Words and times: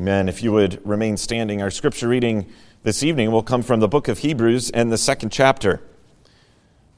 Amen. 0.00 0.30
If 0.30 0.42
you 0.42 0.50
would 0.52 0.80
remain 0.82 1.18
standing, 1.18 1.60
our 1.60 1.70
scripture 1.70 2.08
reading 2.08 2.50
this 2.84 3.02
evening 3.02 3.32
will 3.32 3.42
come 3.42 3.60
from 3.60 3.80
the 3.80 3.86
book 3.86 4.08
of 4.08 4.20
Hebrews 4.20 4.70
and 4.70 4.90
the 4.90 4.96
second 4.96 5.28
chapter. 5.28 5.82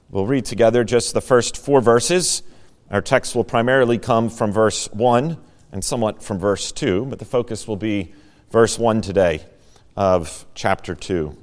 We'll 0.08 0.28
read 0.28 0.44
together 0.44 0.84
just 0.84 1.12
the 1.12 1.20
first 1.20 1.56
four 1.56 1.80
verses. 1.80 2.44
Our 2.92 3.00
text 3.00 3.34
will 3.34 3.42
primarily 3.42 3.98
come 3.98 4.30
from 4.30 4.52
verse 4.52 4.86
1 4.92 5.36
and 5.72 5.84
somewhat 5.84 6.22
from 6.22 6.38
verse 6.38 6.70
2, 6.70 7.06
but 7.06 7.18
the 7.18 7.24
focus 7.24 7.66
will 7.66 7.74
be 7.74 8.14
verse 8.52 8.78
1 8.78 9.00
today 9.00 9.46
of 9.96 10.46
chapter 10.54 10.94
2. 10.94 11.36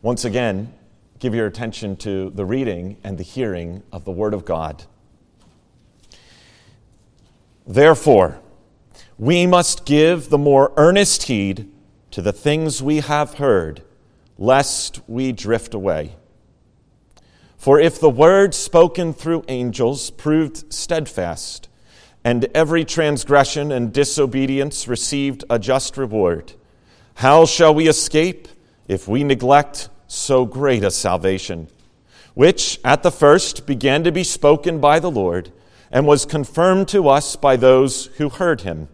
Once 0.00 0.24
again, 0.24 0.72
give 1.18 1.34
your 1.34 1.48
attention 1.48 1.96
to 1.96 2.30
the 2.30 2.44
reading 2.44 2.98
and 3.02 3.18
the 3.18 3.24
hearing 3.24 3.82
of 3.90 4.04
the 4.04 4.12
Word 4.12 4.32
of 4.32 4.44
God. 4.44 4.84
Therefore, 7.66 8.40
we 9.18 9.46
must 9.46 9.84
give 9.84 10.30
the 10.30 10.38
more 10.38 10.72
earnest 10.76 11.24
heed 11.24 11.70
to 12.10 12.20
the 12.20 12.32
things 12.32 12.82
we 12.82 13.00
have 13.00 13.34
heard, 13.34 13.82
lest 14.36 15.00
we 15.08 15.32
drift 15.32 15.74
away. 15.74 16.16
For 17.56 17.78
if 17.78 18.00
the 18.00 18.10
word 18.10 18.54
spoken 18.54 19.12
through 19.12 19.44
angels 19.46 20.10
proved 20.10 20.72
steadfast, 20.72 21.68
and 22.24 22.48
every 22.54 22.84
transgression 22.84 23.70
and 23.70 23.92
disobedience 23.92 24.88
received 24.88 25.44
a 25.48 25.58
just 25.58 25.96
reward, 25.96 26.54
how 27.14 27.44
shall 27.46 27.74
we 27.74 27.88
escape 27.88 28.48
if 28.88 29.06
we 29.06 29.22
neglect 29.22 29.88
so 30.08 30.44
great 30.44 30.82
a 30.82 30.90
salvation, 30.90 31.68
which 32.34 32.80
at 32.84 33.02
the 33.02 33.10
first 33.12 33.66
began 33.66 34.02
to 34.02 34.10
be 34.10 34.24
spoken 34.24 34.80
by 34.80 34.98
the 34.98 35.10
Lord? 35.10 35.52
And 35.92 36.06
was 36.06 36.24
confirmed 36.24 36.88
to 36.88 37.08
us 37.08 37.36
by 37.36 37.54
those 37.54 38.06
who 38.16 38.30
heard 38.30 38.62
him. 38.62 38.88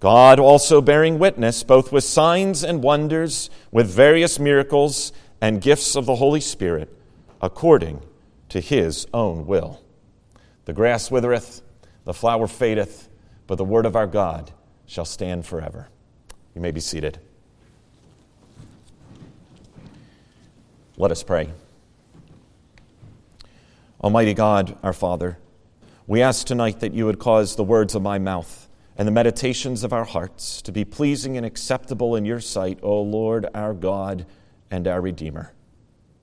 God 0.00 0.38
also 0.38 0.80
bearing 0.80 1.18
witness, 1.18 1.64
both 1.64 1.90
with 1.90 2.04
signs 2.04 2.62
and 2.62 2.82
wonders, 2.82 3.50
with 3.72 3.90
various 3.90 4.38
miracles 4.38 5.12
and 5.40 5.60
gifts 5.60 5.96
of 5.96 6.06
the 6.06 6.16
Holy 6.16 6.40
Spirit, 6.40 6.96
according 7.42 8.00
to 8.48 8.60
his 8.60 9.06
own 9.12 9.46
will. 9.46 9.82
The 10.66 10.72
grass 10.72 11.10
withereth, 11.10 11.62
the 12.04 12.14
flower 12.14 12.46
fadeth, 12.46 13.08
but 13.48 13.56
the 13.56 13.64
word 13.64 13.86
of 13.86 13.96
our 13.96 14.06
God 14.06 14.52
shall 14.86 15.04
stand 15.04 15.44
forever. 15.44 15.88
You 16.54 16.60
may 16.60 16.70
be 16.70 16.80
seated. 16.80 17.18
Let 20.96 21.10
us 21.10 21.22
pray. 21.22 21.50
Almighty 24.02 24.34
God, 24.34 24.76
our 24.82 24.92
Father, 24.92 25.38
we 26.08 26.22
ask 26.22 26.46
tonight 26.46 26.80
that 26.80 26.94
you 26.94 27.04
would 27.04 27.18
cause 27.18 27.54
the 27.54 27.62
words 27.62 27.94
of 27.94 28.00
my 28.00 28.18
mouth 28.18 28.66
and 28.96 29.06
the 29.06 29.12
meditations 29.12 29.84
of 29.84 29.92
our 29.92 30.06
hearts 30.06 30.62
to 30.62 30.72
be 30.72 30.82
pleasing 30.82 31.36
and 31.36 31.44
acceptable 31.44 32.16
in 32.16 32.24
your 32.24 32.40
sight, 32.40 32.78
O 32.82 33.02
Lord, 33.02 33.46
our 33.54 33.74
God 33.74 34.24
and 34.70 34.88
our 34.88 35.02
Redeemer. 35.02 35.52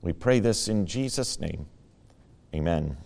We 0.02 0.12
pray 0.12 0.40
this 0.40 0.66
in 0.66 0.86
Jesus' 0.86 1.38
name. 1.38 1.66
Amen. 2.52 2.96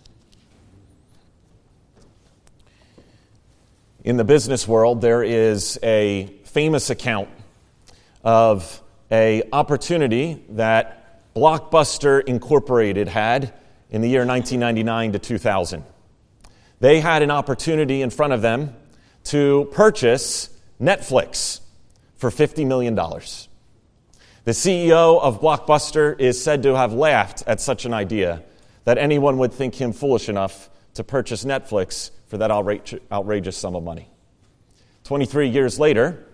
In 4.03 4.17
the 4.17 4.25
business 4.25 4.67
world, 4.67 5.01
there 5.01 5.21
is 5.21 5.77
a 5.83 6.33
famous 6.45 6.89
account 6.89 7.29
of 8.23 8.81
a 9.11 9.43
opportunity 9.53 10.43
that 10.49 11.31
Blockbuster 11.35 12.23
Incorporated 12.23 13.07
had 13.07 13.53
in 13.91 14.01
the 14.01 14.09
year 14.09 14.25
1999 14.25 15.11
to 15.11 15.19
2000 15.19 15.83
they 16.81 16.99
had 16.99 17.21
an 17.21 17.31
opportunity 17.31 18.01
in 18.01 18.09
front 18.09 18.33
of 18.33 18.41
them 18.41 18.75
to 19.23 19.69
purchase 19.71 20.49
Netflix 20.81 21.61
for 22.15 22.29
$50 22.31 22.65
million. 22.65 22.95
The 22.95 24.51
CEO 24.51 25.21
of 25.21 25.39
Blockbuster 25.39 26.19
is 26.19 26.43
said 26.43 26.63
to 26.63 26.75
have 26.75 26.91
laughed 26.91 27.43
at 27.45 27.61
such 27.61 27.85
an 27.85 27.93
idea 27.93 28.41
that 28.85 28.97
anyone 28.97 29.37
would 29.37 29.53
think 29.53 29.75
him 29.75 29.93
foolish 29.93 30.27
enough 30.27 30.71
to 30.95 31.03
purchase 31.03 31.45
Netflix 31.45 32.09
for 32.25 32.39
that 32.39 32.49
outrageous 32.49 33.55
sum 33.55 33.75
of 33.75 33.83
money. 33.83 34.09
23 35.03 35.49
years 35.49 35.79
later, 35.79 36.25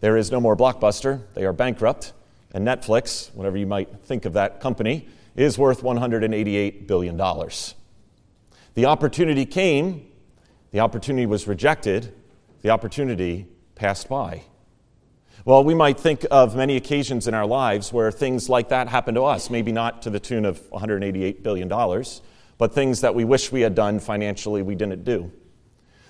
there 0.00 0.18
is 0.18 0.30
no 0.30 0.40
more 0.40 0.54
Blockbuster. 0.54 1.22
They 1.32 1.46
are 1.46 1.54
bankrupt. 1.54 2.12
And 2.52 2.66
Netflix, 2.66 3.34
whatever 3.34 3.56
you 3.56 3.66
might 3.66 3.88
think 4.04 4.26
of 4.26 4.34
that 4.34 4.60
company, 4.60 5.08
is 5.36 5.58
worth 5.58 5.80
$188 5.80 6.86
billion. 6.86 7.18
The 8.76 8.84
opportunity 8.84 9.46
came, 9.46 10.06
the 10.70 10.80
opportunity 10.80 11.24
was 11.24 11.48
rejected, 11.48 12.12
the 12.60 12.68
opportunity 12.68 13.48
passed 13.74 14.06
by. 14.06 14.42
Well, 15.46 15.64
we 15.64 15.74
might 15.74 15.98
think 15.98 16.26
of 16.30 16.54
many 16.54 16.76
occasions 16.76 17.26
in 17.26 17.32
our 17.32 17.46
lives 17.46 17.90
where 17.90 18.12
things 18.12 18.50
like 18.50 18.68
that 18.68 18.88
happen 18.88 19.14
to 19.14 19.22
us, 19.22 19.48
maybe 19.48 19.72
not 19.72 20.02
to 20.02 20.10
the 20.10 20.20
tune 20.20 20.44
of 20.44 20.60
$188 20.72 21.42
billion, 21.42 22.04
but 22.58 22.74
things 22.74 23.00
that 23.00 23.14
we 23.14 23.24
wish 23.24 23.50
we 23.50 23.62
had 23.62 23.74
done 23.74 23.98
financially 23.98 24.60
we 24.60 24.74
didn't 24.74 25.04
do. 25.04 25.32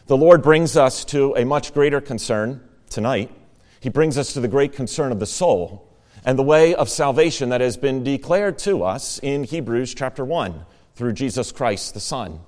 The 0.06 0.16
Lord 0.16 0.42
brings 0.42 0.76
us 0.76 1.04
to 1.04 1.36
a 1.36 1.44
much 1.44 1.72
greater 1.72 2.00
concern 2.00 2.68
tonight. 2.90 3.30
He 3.78 3.90
brings 3.90 4.18
us 4.18 4.32
to 4.32 4.40
the 4.40 4.48
great 4.48 4.72
concern 4.72 5.12
of 5.12 5.20
the 5.20 5.26
soul 5.26 5.96
and 6.24 6.36
the 6.36 6.42
way 6.42 6.74
of 6.74 6.88
salvation 6.88 7.50
that 7.50 7.60
has 7.60 7.76
been 7.76 8.02
declared 8.02 8.58
to 8.58 8.82
us 8.82 9.20
in 9.20 9.44
Hebrews 9.44 9.94
chapter 9.94 10.24
1 10.24 10.66
through 10.96 11.12
Jesus 11.12 11.52
Christ 11.52 11.94
the 11.94 12.00
Son. 12.00 12.40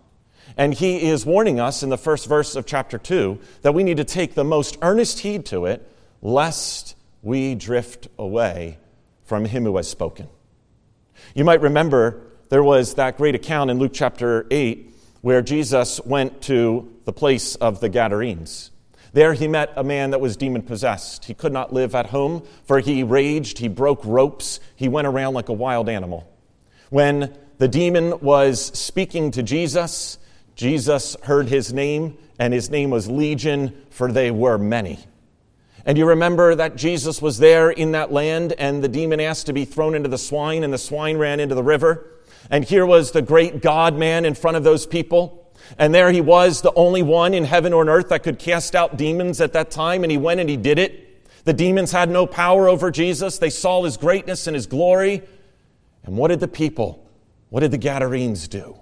And 0.57 0.75
he 0.75 1.09
is 1.09 1.25
warning 1.27 1.61
us 1.61 1.83
in 1.83 1.91
the 1.91 1.99
first 1.99 2.27
verse 2.27 2.57
of 2.57 2.67
chapter 2.67 2.99
2 2.99 3.39
that 3.63 3.75
we 3.75 3.85
need 3.85 3.99
to 3.99 4.05
take 4.05 4.35
the 4.35 4.45
most 4.45 4.77
earnest 4.83 5.21
heed 5.21 5.47
to 5.47 5.67
it, 5.67 5.87
lest 6.23 6.97
we 7.23 7.55
drift 7.55 8.09
away 8.19 8.79
from 9.25 9.45
him 9.45 9.65
who 9.65 9.77
has 9.77 9.89
spoken. 9.89 10.29
You 11.35 11.45
might 11.45 11.61
remember 11.61 12.23
there 12.49 12.63
was 12.63 12.95
that 12.95 13.17
great 13.17 13.35
account 13.35 13.71
in 13.71 13.79
Luke 13.79 13.93
chapter 13.95 14.47
8 14.51 14.95
where 15.21 15.43
Jesus 15.43 16.01
went 16.05 16.41
to 16.43 16.93
the 17.05 17.13
place 17.13 17.55
of 17.57 17.81
the 17.81 17.89
Gadarenes. 17.89 18.71
There 19.13 19.33
he 19.33 19.49
met 19.49 19.73
a 19.77 19.83
man 19.83 20.11
that 20.11 20.21
was 20.21 20.37
demon 20.37 20.63
possessed. 20.63 21.25
He 21.25 21.35
could 21.35 21.53
not 21.53 21.73
live 21.73 21.95
at 21.95 22.07
home, 22.07 22.43
for 22.65 22.79
he 22.79 23.03
raged, 23.03 23.59
he 23.59 23.69
broke 23.69 24.05
ropes, 24.05 24.61
he 24.77 24.89
went 24.89 25.07
around 25.07 25.35
like 25.35 25.49
a 25.49 25.55
wild 25.55 25.89
animal. 25.89 26.31
When 26.91 27.37
the 27.59 27.69
demon 27.69 28.21
was 28.21 28.67
speaking 28.79 29.31
to 29.33 29.43
Jesus, 29.43 30.19
Jesus 30.59 31.17
heard 31.23 31.49
his 31.49 31.73
name, 31.73 32.19
and 32.37 32.53
his 32.53 32.69
name 32.69 32.91
was 32.91 33.09
Legion, 33.09 33.81
for 33.91 34.11
they 34.11 34.33
were 34.33 34.59
many. 34.59 34.99
And 35.87 35.97
you 35.97 36.05
remember 36.05 36.57
that 36.57 36.75
Jesus 36.75 37.23
was 37.23 37.39
there 37.39 37.71
in 37.71 37.93
that 37.93 38.11
land, 38.11 38.55
and 38.59 38.83
the 38.83 38.89
demon 38.89 39.21
asked 39.21 39.47
to 39.47 39.53
be 39.53 39.65
thrown 39.65 39.95
into 39.95 40.09
the 40.09 40.19
swine, 40.19 40.65
and 40.65 40.73
the 40.73 40.79
swine 40.79 41.17
ran 41.17 41.39
into 41.39 41.55
the 41.55 41.63
river. 41.63 42.11
And 42.51 42.65
here 42.65 42.85
was 42.85 43.13
the 43.13 43.23
great 43.23 43.63
God 43.63 43.95
man 43.95 44.25
in 44.25 44.35
front 44.35 44.57
of 44.57 44.65
those 44.65 44.85
people. 44.85 45.49
And 45.79 45.95
there 45.95 46.11
he 46.11 46.21
was, 46.21 46.61
the 46.61 46.75
only 46.75 47.03
one 47.03 47.35
in 47.35 47.45
heaven 47.45 47.73
or 47.73 47.83
on 47.83 47.89
earth 47.89 48.09
that 48.09 48.25
could 48.25 48.41
cast 48.41 48.75
out 48.75 48.97
demons 48.97 49.41
at 49.41 49.53
that 49.53 49.71
time, 49.71 50.03
and 50.03 50.11
he 50.11 50.19
went 50.19 50.41
and 50.41 50.51
he 50.51 50.57
did 50.57 50.81
it. 50.81 51.25
The 51.45 51.53
demons 51.53 51.93
had 51.93 52.11
no 52.11 52.27
power 52.27 52.69
over 52.69 52.91
Jesus. 52.91 53.39
They 53.39 53.51
saw 53.51 53.85
his 53.85 53.97
greatness 53.97 54.49
and 54.49 54.57
his 54.57 54.67
glory. 54.67 55.23
And 56.03 56.17
what 56.17 56.29
did 56.29 56.41
the 56.41 56.49
people, 56.49 57.09
what 57.49 57.61
did 57.61 57.71
the 57.71 57.79
Gadarenes 57.79 58.49
do? 58.49 58.81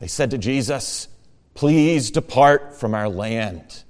They 0.00 0.08
said 0.08 0.32
to 0.32 0.38
Jesus, 0.38 1.06
Please 1.54 2.10
depart 2.10 2.74
from 2.74 2.94
our 2.94 3.08
land. 3.08 3.84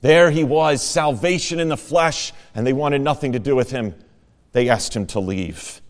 There 0.00 0.30
he 0.30 0.44
was, 0.44 0.82
salvation 0.82 1.60
in 1.60 1.68
the 1.68 1.76
flesh, 1.76 2.32
and 2.54 2.66
they 2.66 2.72
wanted 2.72 3.02
nothing 3.02 3.32
to 3.32 3.38
do 3.38 3.54
with 3.54 3.70
him. 3.70 3.94
They 4.52 4.68
asked 4.68 4.94
him 4.96 5.06
to 5.08 5.20
leave, 5.20 5.80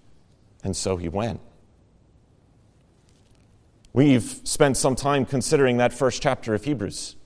and 0.64 0.76
so 0.76 0.96
he 0.96 1.08
went. 1.08 1.40
We've 3.92 4.40
spent 4.44 4.76
some 4.76 4.96
time 4.96 5.26
considering 5.26 5.76
that 5.76 5.92
first 5.92 6.22
chapter 6.22 6.54
of 6.54 6.64
Hebrews. 6.64 7.16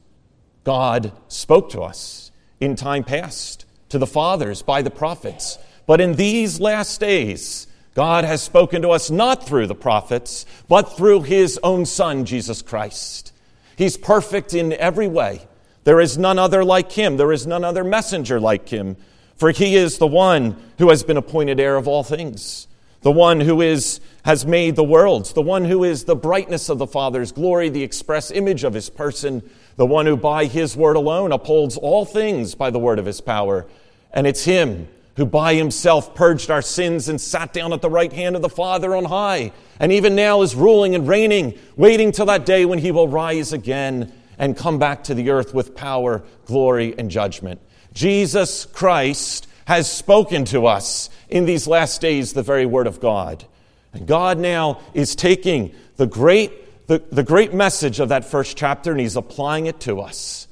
God 0.65 1.13
spoke 1.29 1.71
to 1.71 1.83
us 1.83 2.33
in 2.59 2.75
time 2.75 3.05
past, 3.05 3.67
to 3.89 3.99
the 3.99 4.07
fathers 4.07 4.63
by 4.63 4.83
the 4.83 4.91
prophets. 4.91 5.59
But 5.87 6.01
in 6.01 6.15
these 6.15 6.59
last 6.59 6.99
days, 6.99 7.69
God 7.97 8.25
has 8.25 8.43
spoken 8.43 8.83
to 8.83 8.91
us 8.91 9.11
not 9.11 9.47
through 9.47 9.69
the 9.69 9.75
prophets, 9.75 10.45
but 10.69 10.99
through 10.99 11.23
his 11.23 11.59
own 11.63 11.87
Son, 11.87 12.27
Jesus 12.27 12.61
Christ. 12.61 13.33
He's 13.75 13.97
perfect 13.97 14.53
in 14.53 14.75
every 14.75 15.09
way. 15.09 15.49
There 15.85 15.99
is 15.99 16.19
none 16.19 16.39
other 16.39 16.63
like 16.63 16.93
him. 16.93 17.17
There 17.17 17.33
is 17.33 17.47
none 17.47 17.65
other 17.65 17.83
messenger 17.83 18.39
like 18.39 18.69
him. 18.69 18.99
For 19.37 19.51
he 19.51 19.77
is 19.77 19.97
the 19.97 20.07
one 20.07 20.63
who 20.77 20.91
has 20.91 21.05
been 21.05 21.17
appointed 21.17 21.59
heir 21.59 21.77
of 21.77 21.89
all 21.89 22.05
things, 22.05 22.69
the 23.01 23.11
one 23.11 23.41
who 23.41 23.63
is, 23.63 24.01
has 24.27 24.45
made 24.45 24.77
the 24.77 24.85
worlds, 24.85 25.33
the 25.33 25.41
one 25.41 25.65
who 25.65 25.83
is 25.83 26.05
the 26.05 26.17
brightness 26.17 26.69
of 26.69 26.77
the 26.77 26.87
Father's 26.87 27.33
glory, 27.33 27.71
the 27.71 27.83
express 27.83 28.31
image 28.31 28.63
of 28.63 28.75
his 28.75 28.91
person, 28.91 29.43
the 29.77 29.87
one 29.87 30.05
who 30.05 30.19
by 30.19 30.45
his 30.45 30.77
word 30.77 30.97
alone 30.97 31.33
upholds 31.33 31.79
all 31.79 32.05
things 32.05 32.55
by 32.55 32.69
the 32.69 32.79
word 32.79 32.99
of 32.99 33.07
his 33.07 33.23
power. 33.23 33.67
And 34.13 34.27
it's 34.27 34.45
him 34.45 34.89
who 35.17 35.25
by 35.27 35.55
himself 35.55 36.15
purged 36.15 36.51
our 36.51 36.63
sins 36.63 37.09
and 37.09 37.21
sat 37.21 37.53
down 37.53 37.73
at 37.73 37.81
the 37.81 37.91
right 37.91 38.13
hand 38.13 38.37
of 38.37 38.43
the 38.43 38.49
Father 38.49 38.95
on 38.95 39.05
high, 39.05 39.53
and 39.81 39.93
even 39.93 40.15
now 40.15 40.43
is 40.43 40.55
ruling 40.55 40.95
and 40.95 41.09
reigning, 41.09 41.59
waiting 41.77 42.13
till 42.13 42.27
that 42.27 42.47
day 42.47 42.65
when 42.65 42.79
he 42.79 42.91
will 42.91 43.09
rise 43.09 43.53
again 43.53 44.13
and 44.39 44.57
come 44.57 44.79
back 44.79 45.05
to 45.05 45.15
the 45.15 45.31
earth 45.31 45.55
with 45.55 45.75
power, 45.75 46.23
glory, 46.45 46.95
and 46.99 47.11
judgment. 47.11 47.61
Jesus 47.95 48.67
Christ 48.67 49.49
has 49.67 49.91
spoken 49.91 50.45
to 50.47 50.67
us 50.67 51.11
in 51.29 51.47
these 51.47 51.67
last 51.67 52.01
days 52.01 52.33
the 52.33 52.43
very 52.43 52.67
word 52.67 52.87
of 52.87 53.01
God. 53.01 53.45
And 53.93 54.07
God 54.07 54.39
now 54.39 54.81
is 54.93 55.17
taking 55.17 55.75
the 55.97 56.07
great, 56.07 56.87
the, 56.87 57.03
the 57.11 57.23
great 57.23 57.55
message 57.55 57.99
of 58.01 58.11
that 58.11 58.27
first 58.27 58.57
chapter 58.57 58.91
and 58.93 59.01
he's 59.01 59.17
applying 59.17 59.67
it 59.67 59.81
to 59.81 60.01
us. 60.01 60.47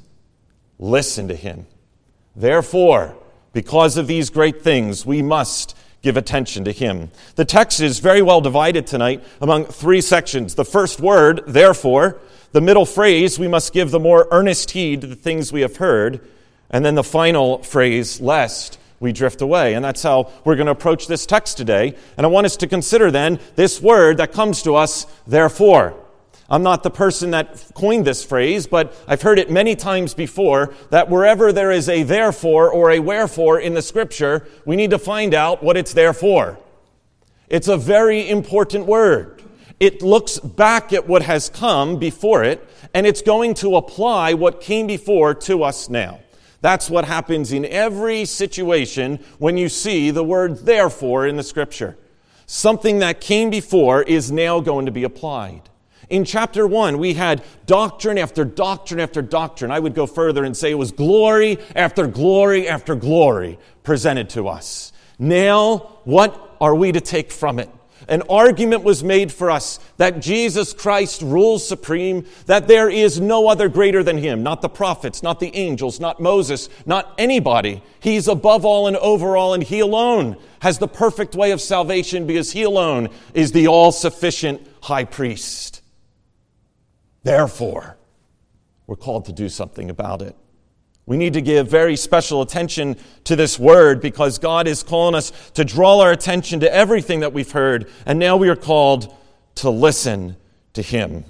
Listen 0.78 1.28
to 1.28 1.36
him. 1.36 1.66
Therefore, 2.34 3.16
because 3.54 3.96
of 3.96 4.06
these 4.06 4.28
great 4.28 4.60
things, 4.60 5.06
we 5.06 5.22
must 5.22 5.74
give 6.02 6.18
attention 6.18 6.64
to 6.64 6.72
him. 6.72 7.10
The 7.36 7.46
text 7.46 7.80
is 7.80 8.00
very 8.00 8.20
well 8.20 8.42
divided 8.42 8.86
tonight 8.86 9.24
among 9.40 9.64
three 9.64 10.02
sections. 10.02 10.54
The 10.54 10.64
first 10.64 11.00
word, 11.00 11.42
therefore, 11.46 12.18
the 12.52 12.60
middle 12.60 12.84
phrase, 12.84 13.38
we 13.38 13.48
must 13.48 13.72
give 13.72 13.90
the 13.90 13.98
more 13.98 14.28
earnest 14.30 14.72
heed 14.72 15.00
to 15.00 15.06
the 15.06 15.16
things 15.16 15.50
we 15.50 15.62
have 15.62 15.76
heard, 15.76 16.20
and 16.68 16.84
then 16.84 16.94
the 16.94 17.02
final 17.02 17.62
phrase, 17.62 18.20
lest 18.20 18.78
we 19.00 19.12
drift 19.12 19.40
away. 19.40 19.74
And 19.74 19.84
that's 19.84 20.02
how 20.02 20.30
we're 20.44 20.56
going 20.56 20.66
to 20.66 20.72
approach 20.72 21.06
this 21.06 21.24
text 21.24 21.56
today. 21.56 21.96
And 22.16 22.26
I 22.26 22.28
want 22.28 22.44
us 22.44 22.56
to 22.58 22.66
consider 22.66 23.10
then 23.10 23.40
this 23.56 23.80
word 23.80 24.18
that 24.18 24.32
comes 24.32 24.62
to 24.62 24.74
us, 24.74 25.06
therefore. 25.26 25.94
I'm 26.50 26.62
not 26.62 26.82
the 26.82 26.90
person 26.90 27.30
that 27.30 27.70
coined 27.74 28.04
this 28.04 28.24
phrase, 28.24 28.66
but 28.66 28.94
I've 29.08 29.22
heard 29.22 29.38
it 29.38 29.50
many 29.50 29.76
times 29.76 30.12
before 30.12 30.74
that 30.90 31.08
wherever 31.08 31.52
there 31.52 31.70
is 31.70 31.88
a 31.88 32.02
therefore 32.02 32.70
or 32.70 32.90
a 32.90 32.98
wherefore 32.98 33.58
in 33.58 33.74
the 33.74 33.82
scripture, 33.82 34.46
we 34.66 34.76
need 34.76 34.90
to 34.90 34.98
find 34.98 35.32
out 35.32 35.62
what 35.62 35.76
it's 35.76 35.94
there 35.94 36.12
for. 36.12 36.58
It's 37.48 37.68
a 37.68 37.78
very 37.78 38.28
important 38.28 38.86
word. 38.86 39.42
It 39.80 40.02
looks 40.02 40.38
back 40.38 40.92
at 40.92 41.08
what 41.08 41.22
has 41.22 41.48
come 41.48 41.98
before 41.98 42.44
it, 42.44 42.68
and 42.92 43.06
it's 43.06 43.22
going 43.22 43.54
to 43.54 43.76
apply 43.76 44.34
what 44.34 44.60
came 44.60 44.86
before 44.86 45.34
to 45.34 45.62
us 45.62 45.88
now. 45.88 46.20
That's 46.60 46.88
what 46.88 47.04
happens 47.04 47.52
in 47.52 47.64
every 47.66 48.24
situation 48.24 49.18
when 49.38 49.56
you 49.58 49.68
see 49.68 50.10
the 50.10 50.24
word 50.24 50.64
therefore 50.64 51.26
in 51.26 51.36
the 51.36 51.42
scripture. 51.42 51.96
Something 52.46 53.00
that 53.00 53.20
came 53.20 53.50
before 53.50 54.02
is 54.02 54.30
now 54.30 54.60
going 54.60 54.86
to 54.86 54.92
be 54.92 55.04
applied. 55.04 55.68
In 56.10 56.24
chapter 56.24 56.66
1, 56.66 56.98
we 56.98 57.14
had 57.14 57.42
doctrine 57.66 58.18
after 58.18 58.44
doctrine 58.44 59.00
after 59.00 59.22
doctrine. 59.22 59.70
I 59.70 59.78
would 59.78 59.94
go 59.94 60.06
further 60.06 60.44
and 60.44 60.56
say 60.56 60.70
it 60.70 60.74
was 60.74 60.92
glory 60.92 61.58
after 61.74 62.06
glory 62.06 62.68
after 62.68 62.94
glory 62.94 63.58
presented 63.82 64.28
to 64.30 64.48
us. 64.48 64.92
Now, 65.18 66.00
what 66.04 66.56
are 66.60 66.74
we 66.74 66.92
to 66.92 67.00
take 67.00 67.32
from 67.32 67.58
it? 67.58 67.70
An 68.08 68.22
argument 68.28 68.84
was 68.84 69.02
made 69.02 69.32
for 69.32 69.50
us 69.50 69.80
that 69.96 70.20
Jesus 70.20 70.74
Christ 70.74 71.22
rules 71.22 71.66
supreme, 71.66 72.26
that 72.46 72.68
there 72.68 72.90
is 72.90 73.18
no 73.18 73.48
other 73.48 73.68
greater 73.68 74.02
than 74.02 74.18
him, 74.18 74.42
not 74.42 74.60
the 74.60 74.68
prophets, 74.68 75.22
not 75.22 75.40
the 75.40 75.54
angels, 75.56 76.00
not 76.00 76.20
Moses, 76.20 76.68
not 76.84 77.14
anybody. 77.16 77.82
He's 78.00 78.28
above 78.28 78.66
all 78.66 78.86
and 78.86 78.96
over 78.98 79.36
all, 79.36 79.54
and 79.54 79.62
he 79.62 79.80
alone 79.80 80.36
has 80.60 80.78
the 80.78 80.88
perfect 80.88 81.34
way 81.34 81.50
of 81.50 81.62
salvation 81.62 82.26
because 82.26 82.52
he 82.52 82.62
alone 82.62 83.08
is 83.32 83.52
the 83.52 83.68
all 83.68 83.90
sufficient 83.90 84.66
high 84.82 85.04
priest. 85.04 85.80
Therefore, 87.24 87.96
we're 88.86 88.96
called 88.96 89.24
to 89.24 89.32
do 89.32 89.48
something 89.48 89.90
about 89.90 90.22
it. 90.22 90.36
We 91.06 91.16
need 91.16 91.32
to 91.34 91.42
give 91.42 91.68
very 91.68 91.96
special 91.96 92.40
attention 92.40 92.96
to 93.24 93.34
this 93.36 93.58
word 93.58 94.00
because 94.00 94.38
God 94.38 94.66
is 94.66 94.82
calling 94.82 95.14
us 95.14 95.32
to 95.52 95.64
draw 95.64 96.00
our 96.00 96.12
attention 96.12 96.60
to 96.60 96.72
everything 96.72 97.20
that 97.20 97.32
we've 97.32 97.50
heard, 97.50 97.90
and 98.06 98.18
now 98.18 98.36
we 98.36 98.48
are 98.48 98.56
called 98.56 99.14
to 99.56 99.70
listen 99.70 100.36
to 100.74 100.82
Him. 100.82 101.24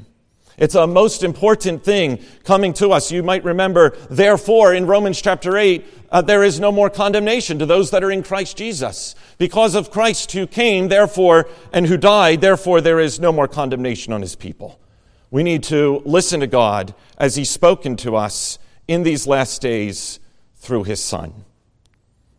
It's 0.57 0.77
a 0.77 0.87
most 0.87 1.25
important 1.25 1.83
thing 1.83 2.21
coming 2.45 2.73
to 2.75 2.91
us. 2.91 3.11
You 3.11 3.25
might 3.25 3.43
remember, 3.43 3.97
therefore, 4.09 4.73
in 4.75 4.87
Romans 4.87 5.21
chapter 5.21 5.57
8, 5.57 5.85
uh, 6.11 6.23
there 6.23 6.45
is 6.45 6.61
no 6.61 6.71
more 6.71 6.89
condemnation 6.89 7.59
to 7.59 7.67
those 7.67 7.91
that 7.91 8.05
are 8.05 8.13
in 8.13 8.23
Christ 8.23 8.57
Jesus. 8.57 9.17
Because 9.37 9.75
of 9.75 9.91
Christ 9.91 10.31
who 10.31 10.47
came, 10.47 10.87
therefore, 10.87 11.49
and 11.73 11.89
who 11.89 11.97
died, 11.97 12.41
therefore, 12.41 12.81
there 12.81 13.01
is 13.01 13.19
no 13.19 13.33
more 13.33 13.49
condemnation 13.49 14.13
on 14.13 14.21
his 14.21 14.37
people. 14.37 14.79
We 15.35 15.43
need 15.43 15.65
to 15.65 16.01
listen 16.05 16.39
to 16.39 16.47
God 16.47 16.95
as 17.19 17.35
He's 17.35 17.51
spoken 17.51 17.97
to 17.97 18.15
us 18.15 18.57
in 18.87 19.03
these 19.03 19.27
last 19.27 19.61
days 19.61 20.21
through 20.55 20.85
His 20.85 21.03
Son. 21.03 21.45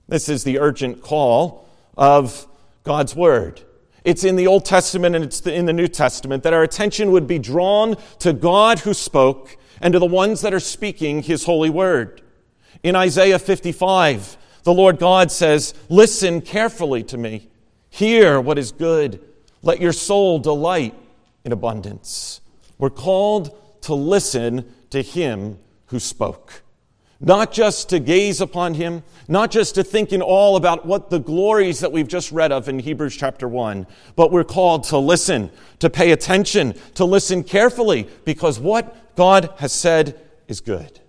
This 0.07 0.29
is 0.29 0.45
the 0.45 0.59
urgent 0.59 1.01
call 1.01 1.67
of 1.97 2.47
God's 2.83 3.13
Word. 3.13 3.59
It's 4.05 4.23
in 4.23 4.37
the 4.37 4.47
Old 4.47 4.63
Testament 4.63 5.13
and 5.13 5.25
it's 5.25 5.45
in 5.45 5.65
the 5.65 5.73
New 5.73 5.89
Testament 5.89 6.43
that 6.43 6.53
our 6.53 6.63
attention 6.63 7.11
would 7.11 7.27
be 7.27 7.37
drawn 7.37 7.97
to 8.19 8.31
God 8.31 8.79
who 8.79 8.93
spoke 8.93 9.57
and 9.81 9.91
to 9.91 9.99
the 9.99 10.05
ones 10.05 10.39
that 10.39 10.53
are 10.53 10.59
speaking 10.61 11.21
His 11.21 11.43
holy 11.43 11.69
Word. 11.69 12.21
In 12.81 12.95
Isaiah 12.95 13.39
55, 13.39 14.37
the 14.63 14.73
Lord 14.73 14.99
God 14.99 15.31
says, 15.31 15.73
Listen 15.89 16.39
carefully 16.39 17.03
to 17.03 17.17
me. 17.17 17.49
Hear 17.89 18.39
what 18.39 18.57
is 18.57 18.71
good. 18.71 19.19
Let 19.61 19.81
your 19.81 19.91
soul 19.91 20.39
delight 20.39 20.95
in 21.43 21.51
abundance. 21.51 22.39
We're 22.77 22.89
called 22.89 23.57
to 23.81 23.93
listen 23.93 24.73
to 24.89 25.01
him 25.01 25.59
who 25.87 25.99
spoke. 25.99 26.63
Not 27.19 27.51
just 27.51 27.89
to 27.89 27.99
gaze 27.99 28.41
upon 28.41 28.73
him, 28.73 29.03
not 29.27 29.49
just 29.49 29.75
to 29.75 29.83
think 29.83 30.11
in 30.11 30.21
all 30.21 30.57
about 30.57 30.85
what 30.85 31.09
the 31.09 31.19
glories 31.19 31.79
that 31.79 31.91
we've 31.91 32.07
just 32.07 32.31
read 32.31 32.51
of 32.51 32.67
in 32.67 32.79
Hebrews 32.79 33.15
chapter 33.15 33.47
1, 33.47 33.87
but 34.15 34.31
we're 34.31 34.43
called 34.43 34.83
to 34.85 34.97
listen, 34.97 35.49
to 35.79 35.89
pay 35.89 36.11
attention, 36.11 36.75
to 36.95 37.05
listen 37.05 37.43
carefully, 37.43 38.07
because 38.25 38.59
what 38.59 39.15
God 39.15 39.49
has 39.57 39.71
said 39.71 40.19
is 40.47 40.59
good. 40.59 40.99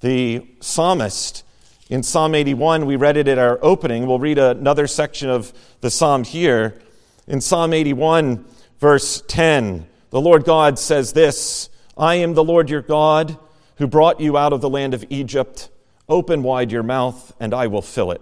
The 0.00 0.46
psalmist 0.60 1.44
in 1.90 2.04
Psalm 2.04 2.36
81, 2.36 2.86
we 2.86 2.94
read 2.94 3.16
it 3.16 3.26
at 3.26 3.38
our 3.38 3.58
opening. 3.62 4.06
We'll 4.06 4.20
read 4.20 4.38
another 4.38 4.86
section 4.86 5.28
of 5.28 5.52
the 5.80 5.90
psalm 5.90 6.22
here. 6.22 6.80
In 7.26 7.40
Psalm 7.40 7.72
81, 7.72 8.44
verse 8.78 9.22
10, 9.26 9.86
the 10.10 10.20
Lord 10.20 10.44
God 10.44 10.78
says 10.78 11.12
this 11.12 11.70
I 11.96 12.16
am 12.16 12.34
the 12.34 12.44
Lord 12.44 12.70
your 12.70 12.82
God 12.82 13.38
who 13.76 13.86
brought 13.86 14.20
you 14.20 14.36
out 14.36 14.52
of 14.52 14.60
the 14.60 14.68
land 14.68 14.94
of 14.94 15.04
Egypt. 15.08 15.70
Open 16.08 16.42
wide 16.42 16.72
your 16.72 16.82
mouth, 16.82 17.32
and 17.40 17.54
I 17.54 17.68
will 17.68 17.82
fill 17.82 18.10
it. 18.10 18.20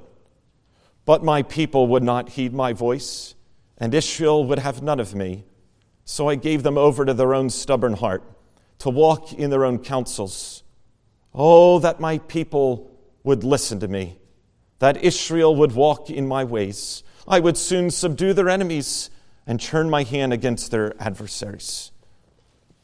But 1.05 1.25
my 1.25 1.43
people 1.43 1.87
would 1.89 2.03
not 2.03 2.31
heed 2.31 2.53
my 2.53 2.75
voice, 2.75 3.35
and 3.79 3.95
Israel 3.95 4.45
would 4.45 4.59
have 4.59 4.83
none 4.83 5.01
of 5.01 5.15
me. 5.15 5.45
So 6.05 6.29
I 6.29 6.35
gave 6.35 6.63
them 6.63 6.77
over 6.77 7.05
to 7.05 7.15
their 7.15 7.35
own 7.35 7.51
stubborn 7.51 7.95
heart, 7.95 8.23
to 8.81 8.91
walk 8.91 9.33
in 9.33 9.51
their 9.51 9.65
own 9.65 9.79
counsels. 9.79 10.63
Oh, 11.35 11.79
that 11.79 11.99
my 11.99 12.19
people 12.19 12.91
would 13.25 13.43
listen 13.43 13.81
to 13.81 13.89
me, 13.89 14.19
that 14.81 15.03
Israel 15.03 15.57
would 15.57 15.73
walk 15.73 16.11
in 16.11 16.29
my 16.29 16.45
ways. 16.45 17.03
I 17.27 17.41
would 17.41 17.57
soon 17.57 17.91
subdue 17.91 18.33
their 18.33 18.49
enemies 18.49 19.11
and 19.49 19.59
turn 19.59 19.89
my 19.89 20.03
hand 20.03 20.33
against 20.33 20.71
their 20.71 20.95
adversaries. 21.03 21.91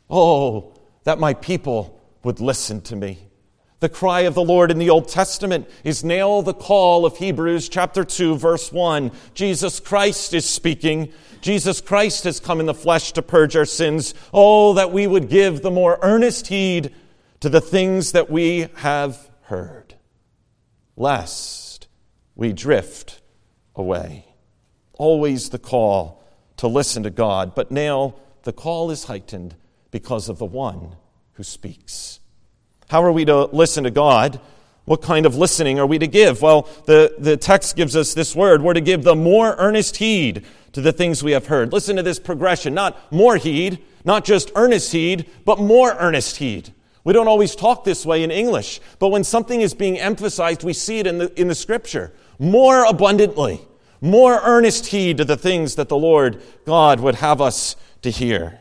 Oh, 0.09 0.75
that 1.05 1.21
my 1.21 1.35
people 1.35 2.01
would 2.25 2.41
listen 2.41 2.81
to 2.81 2.97
me. 2.97 3.19
The 3.81 3.91
cry 3.91 4.21
of 4.21 4.35
the 4.35 4.43
Lord 4.43 4.71
in 4.71 4.79
the 4.79 4.89
Old 4.89 5.09
Testament 5.09 5.69
is 5.85 6.03
now 6.03 6.41
the 6.41 6.55
call 6.55 7.05
of 7.05 7.19
Hebrews 7.19 7.69
chapter 7.69 8.03
2 8.03 8.37
verse 8.39 8.73
1. 8.73 9.13
Jesus 9.35 9.79
Christ 9.79 10.33
is 10.33 10.49
speaking. 10.49 11.13
Jesus 11.43 11.83
Christ 11.83 12.25
has 12.25 12.41
come 12.41 12.61
in 12.61 12.67
the 12.67 12.73
flesh 12.73 13.13
to 13.13 13.21
purge 13.21 13.57
our 13.57 13.67
sins. 13.67 14.15
Oh, 14.33 14.73
that 14.73 14.91
we 14.91 15.07
would 15.07 15.29
give 15.29 15.61
the 15.61 15.71
more 15.71 15.99
earnest 16.01 16.47
heed 16.47 16.95
to 17.41 17.51
the 17.51 17.61
things 17.61 18.13
that 18.13 18.31
we 18.31 18.69
have 18.77 19.29
heard, 19.43 19.97
lest 20.97 21.89
we 22.35 22.55
drift 22.55 23.21
away. 23.77 24.25
Always 24.95 25.51
the 25.51 25.59
call 25.59 26.24
to 26.59 26.69
listen 26.69 27.03
to 27.03 27.11
God, 27.11 27.55
but 27.55 27.71
now 27.71 28.15
the 28.43 28.53
call 28.53 28.91
is 28.91 29.05
heightened 29.05 29.57
because 29.91 30.29
of 30.29 30.39
the 30.39 30.45
one 30.45 30.97
who 31.33 31.43
speaks. 31.43 32.21
How 32.89 33.03
are 33.03 33.13
we 33.13 33.25
to 33.25 33.45
listen 33.47 33.85
to 33.85 33.91
God? 33.91 34.41
What 34.85 35.01
kind 35.01 35.25
of 35.25 35.35
listening 35.35 35.79
are 35.79 35.87
we 35.87 35.99
to 35.99 36.07
give? 36.07 36.43
Well, 36.43 36.69
the, 36.85 37.15
the 37.19 37.37
text 37.37 37.75
gives 37.75 37.97
us 37.97 38.13
this 38.13 38.37
word. 38.37 38.63
We're 38.63 38.75
to 38.75 38.81
give 38.81 39.03
the 39.03 39.15
more 39.15 39.55
earnest 39.57 39.97
heed 39.97 40.45
to 40.73 40.81
the 40.81 40.93
things 40.93 41.23
we 41.23 41.33
have 41.33 41.47
heard. 41.47 41.73
Listen 41.73 41.97
to 41.97 42.03
this 42.03 42.19
progression. 42.19 42.75
Not 42.75 43.11
more 43.11 43.37
heed, 43.37 43.79
not 44.05 44.25
just 44.25 44.53
earnest 44.55 44.93
heed, 44.93 45.27
but 45.45 45.59
more 45.59 45.97
earnest 45.99 46.37
heed. 46.37 46.75
We 47.03 47.13
don't 47.13 47.29
always 47.29 47.55
talk 47.55 47.85
this 47.85 48.05
way 48.05 48.23
in 48.23 48.31
English, 48.31 48.81
but 48.99 49.09
when 49.09 49.25
something 49.25 49.61
is 49.61 49.75
being 49.75 49.99
emphasized, 49.99 50.65
we 50.65 50.73
see 50.73 50.99
it 50.99 51.07
in 51.07 51.19
the, 51.19 51.41
in 51.41 51.49
the 51.49 51.55
scripture 51.55 52.13
more 52.39 52.85
abundantly 52.85 53.61
more 54.05 54.39
earnest 54.43 54.87
heed 54.87 55.17
to 55.17 55.25
the 55.25 55.37
things 55.37 55.77
that 55.77 55.89
the 55.89 55.97
Lord 55.97 56.43
God 56.67 57.01
would 57.01 57.17
have 57.17 57.41
us 57.41 57.75
to 58.03 58.11
hear. 58.11 58.61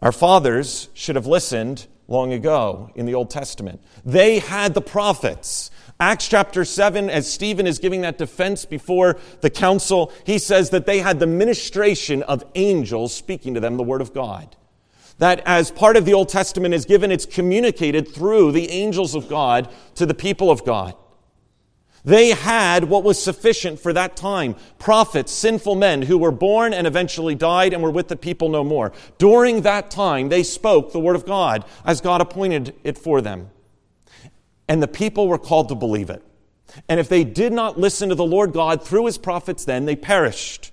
Our 0.00 0.10
fathers 0.10 0.88
should 0.94 1.14
have 1.16 1.26
listened 1.26 1.86
long 2.08 2.32
ago 2.32 2.90
in 2.96 3.06
the 3.06 3.14
Old 3.14 3.30
Testament. 3.30 3.80
They 4.04 4.40
had 4.40 4.74
the 4.74 4.80
prophets. 4.80 5.70
Acts 6.00 6.26
chapter 6.26 6.64
7, 6.64 7.08
as 7.08 7.32
Stephen 7.32 7.66
is 7.66 7.78
giving 7.78 8.00
that 8.00 8.18
defense 8.18 8.64
before 8.64 9.18
the 9.42 9.50
council, 9.50 10.12
he 10.24 10.38
says 10.38 10.70
that 10.70 10.86
they 10.86 10.98
had 11.00 11.20
the 11.20 11.26
ministration 11.26 12.24
of 12.24 12.44
angels 12.56 13.14
speaking 13.14 13.54
to 13.54 13.60
them 13.60 13.76
the 13.76 13.82
word 13.84 14.00
of 14.00 14.12
God. 14.12 14.56
That 15.18 15.40
as 15.46 15.70
part 15.70 15.96
of 15.96 16.04
the 16.04 16.14
Old 16.14 16.28
Testament 16.28 16.74
is 16.74 16.84
given, 16.84 17.12
it's 17.12 17.26
communicated 17.26 18.08
through 18.08 18.52
the 18.52 18.70
angels 18.70 19.14
of 19.14 19.28
God 19.28 19.68
to 19.96 20.06
the 20.06 20.14
people 20.14 20.50
of 20.50 20.64
God. 20.64 20.94
They 22.04 22.30
had 22.30 22.84
what 22.84 23.04
was 23.04 23.22
sufficient 23.22 23.80
for 23.80 23.92
that 23.92 24.16
time 24.16 24.56
prophets, 24.78 25.32
sinful 25.32 25.74
men 25.74 26.02
who 26.02 26.18
were 26.18 26.30
born 26.30 26.72
and 26.72 26.86
eventually 26.86 27.34
died 27.34 27.72
and 27.72 27.82
were 27.82 27.90
with 27.90 28.08
the 28.08 28.16
people 28.16 28.48
no 28.48 28.64
more. 28.64 28.92
During 29.18 29.62
that 29.62 29.90
time, 29.90 30.28
they 30.28 30.42
spoke 30.42 30.92
the 30.92 31.00
word 31.00 31.16
of 31.16 31.26
God 31.26 31.64
as 31.84 32.00
God 32.00 32.20
appointed 32.20 32.74
it 32.84 32.96
for 32.96 33.20
them. 33.20 33.50
And 34.68 34.82
the 34.82 34.88
people 34.88 35.28
were 35.28 35.38
called 35.38 35.68
to 35.70 35.74
believe 35.74 36.10
it. 36.10 36.22
And 36.88 37.00
if 37.00 37.08
they 37.08 37.24
did 37.24 37.52
not 37.52 37.78
listen 37.78 38.10
to 38.10 38.14
the 38.14 38.24
Lord 38.24 38.52
God 38.52 38.84
through 38.84 39.06
his 39.06 39.18
prophets, 39.18 39.64
then 39.64 39.86
they 39.86 39.96
perished. 39.96 40.70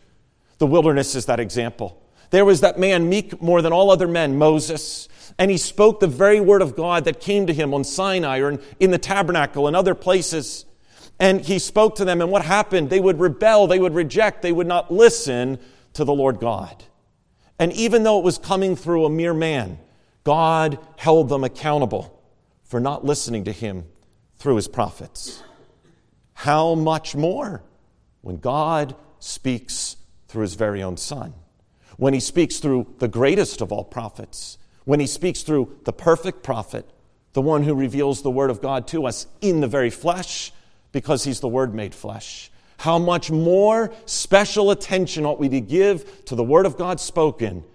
The 0.58 0.67
wilderness 0.67 1.15
is 1.15 1.25
that 1.25 1.39
example. 1.39 2.01
There 2.32 2.46
was 2.46 2.62
that 2.62 2.79
man, 2.79 3.08
meek 3.08 3.41
more 3.41 3.62
than 3.62 3.72
all 3.72 3.89
other 3.89 4.08
men, 4.08 4.38
Moses, 4.38 5.08
and 5.38 5.51
he 5.51 5.58
spoke 5.58 6.00
the 6.00 6.08
very 6.08 6.39
word 6.39 6.62
of 6.62 6.75
God 6.75 7.05
that 7.05 7.20
came 7.20 7.48
to 7.48 7.53
him 7.53 7.74
on 7.74 7.84
Sinai 7.84 8.39
or 8.39 8.51
in, 8.51 8.62
in 8.79 8.91
the 8.91 8.98
tabernacle 8.98 9.67
and 9.67 9.75
other 9.75 9.96
places. 9.96 10.65
And 11.19 11.41
he 11.41 11.60
spoke 11.60 11.95
to 11.95 12.05
them, 12.05 12.22
and 12.22 12.29
what 12.29 12.43
happened? 12.43 12.89
They 12.89 13.00
would 13.00 13.19
rebel, 13.19 13.67
they 13.67 13.79
would 13.79 13.95
reject, 13.95 14.41
they 14.41 14.51
would 14.51 14.67
not 14.67 14.91
listen 14.91 15.60
to 15.93 16.03
the 16.03 16.13
Lord 16.13 16.39
God. 16.39 16.84
And 17.57 17.72
even 17.74 18.03
though 18.03 18.19
it 18.19 18.25
was 18.25 18.38
coming 18.38 18.75
through 18.75 19.05
a 19.05 19.10
mere 19.10 19.34
man, 19.34 19.79
God 20.25 20.77
held 20.98 21.29
them 21.29 21.43
accountable 21.43 22.22
for 22.63 22.79
not 22.79 23.05
listening 23.05 23.45
to 23.45 23.51
him 23.51 23.86
through 24.38 24.57
his 24.57 24.67
prophets. 24.67 25.41
How 26.34 26.75
much 26.75 27.15
more 27.15 27.63
when 28.22 28.38
God 28.38 28.95
speaks 29.19 29.95
through 30.27 30.41
his 30.41 30.55
very 30.55 30.84
own 30.84 30.98
Son? 30.98 31.34
When 31.98 32.13
he 32.13 32.19
speaks 32.19 32.60
through 32.60 32.93
the 33.00 33.07
greatest 33.07 33.62
of 33.62 33.72
all 33.72 33.86
prophets? 33.86 34.57
When 34.84 35.00
he 35.00 35.07
speaks 35.07 35.43
through 35.43 35.77
the 35.86 35.93
perfect 35.93 36.43
prophet, 36.43 36.86
the 37.31 37.41
one 37.41 37.63
who 37.63 37.74
reveals 37.74 38.22
the 38.22 38.31
Word 38.31 38.50
of 38.50 38.62
God 38.62 38.88
to 38.89 39.05
us 39.05 39.27
in 39.39 39.62
the 39.62 39.67
very 39.67 39.89
flesh? 39.89 40.51
Because 40.95 41.25
he's 41.25 41.41
the 41.41 41.47
Word 41.49 41.75
made 41.75 41.93
flesh. 41.93 42.49
How 42.77 42.97
much 42.97 43.29
more 43.29 43.93
special 44.05 44.71
attention 44.71 45.25
ought 45.25 45.41
we 45.41 45.49
to 45.49 45.59
give 45.59 46.23
to 46.27 46.35
the 46.35 46.43
Word 46.43 46.65
of 46.65 46.77
God 46.77 47.01
spoken 47.01 47.65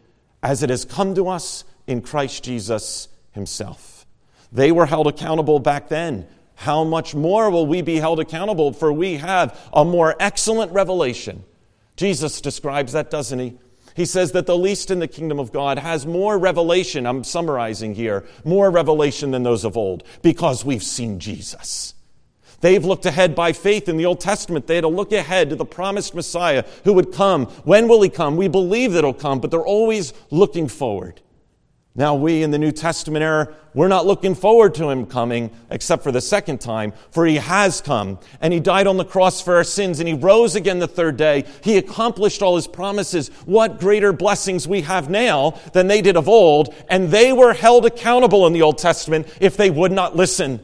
as 0.43 0.63
it 0.63 0.71
has 0.71 0.87
come 0.87 1.15
to 1.17 1.29
us 1.29 1.65
in 1.87 2.01
Christ 2.01 2.43
Jesus 2.43 3.09
Himself? 3.33 4.07
They 4.51 4.73
were 4.73 4.87
held 4.87 5.07
accountable 5.07 5.59
back 5.59 5.91
then. 5.91 6.29
How 6.55 6.83
much 6.83 7.15
more 7.15 7.51
will 7.51 7.67
we 7.67 7.83
be 7.83 7.97
held 7.97 8.21
accountable? 8.21 8.73
For 8.73 8.91
we 8.91 9.17
have 9.17 9.69
a 9.71 9.85
more 9.85 10.17
excellent 10.19 10.73
revelation. 10.73 11.45
Jesus 11.97 12.41
describes 12.41 12.95
that, 12.95 13.11
doesn't 13.11 13.39
he? 13.39 13.59
He 13.95 14.07
says 14.07 14.33
that 14.33 14.47
the 14.47 14.57
least 14.57 14.91
in 14.91 14.99
the 14.99 15.07
kingdom 15.07 15.39
of 15.39 15.53
God 15.53 15.79
has 15.79 16.07
more 16.07 16.39
revelation, 16.39 17.07
I'm 17.07 17.25
summarizing 17.25 17.95
here, 17.95 18.25
more 18.47 18.71
revelation 18.71 19.31
than 19.31 19.43
those 19.43 19.67
of 19.67 19.77
old, 19.77 20.05
because 20.23 20.65
we've 20.65 20.83
seen 20.83 21.21
Jesus. 21.21 21.93
They've 22.61 22.85
looked 22.85 23.07
ahead 23.07 23.35
by 23.35 23.53
faith 23.53 23.89
in 23.89 23.97
the 23.97 24.07
Old 24.07 24.21
Testament. 24.21 24.67
They 24.67 24.75
had 24.77 24.83
to 24.83 24.89
look 24.89 25.13
ahead 25.13 25.51
to 25.51 25.57
the 25.57 25.65
promised 25.65 26.15
Messiah 26.15 26.65
who 26.85 26.93
would 26.93 27.13
come. 27.13 27.47
When 27.65 27.89
will 27.89 28.03
he 28.03 28.11
come? 28.11 28.37
We 28.37 28.49
believe 28.49 28.93
that 28.93 29.05
he'll 29.05 29.15
come, 29.15 29.41
but 29.41 29.51
they're 29.51 29.61
always 29.61 30.13
looking 30.31 30.69
forward. 30.69 31.21
Now, 31.97 32.15
we 32.15 32.45
in 32.45 32.53
the 32.53 32.59
New 32.59 32.71
Testament 32.71 33.25
era, 33.25 33.53
we're 33.75 33.89
not 33.89 34.07
looking 34.07 34.37
forward 34.37 34.75
to 34.77 34.91
him 34.91 35.07
coming 35.07 35.51
except 35.71 36.05
for 36.05 36.13
the 36.13 36.21
second 36.21 36.61
time, 36.61 36.93
for 37.11 37.27
he 37.27 37.37
has 37.37 37.81
come 37.81 38.21
and 38.41 38.53
he 38.53 38.61
died 38.61 38.87
on 38.87 38.97
the 38.97 39.05
cross 39.05 39.41
for 39.41 39.57
our 39.57 39.65
sins 39.65 39.99
and 39.99 40.09
he 40.09 40.15
rose 40.15 40.55
again 40.55 40.79
the 40.79 40.87
third 40.87 41.17
day. 41.17 41.45
He 41.65 41.79
accomplished 41.79 42.43
all 42.43 42.55
his 42.55 42.69
promises. 42.69 43.29
What 43.45 43.81
greater 43.81 44.13
blessings 44.13 44.69
we 44.69 44.83
have 44.83 45.11
now 45.11 45.59
than 45.73 45.89
they 45.89 46.01
did 46.01 46.17
of 46.17 46.29
old, 46.29 46.73
and 46.89 47.11
they 47.11 47.33
were 47.33 47.55
held 47.55 47.85
accountable 47.87 48.47
in 48.47 48.53
the 48.53 48.63
Old 48.63 48.79
Testament 48.79 49.27
if 49.41 49.57
they 49.57 49.71
would 49.71 49.93
not 49.93 50.15
listen. 50.15 50.61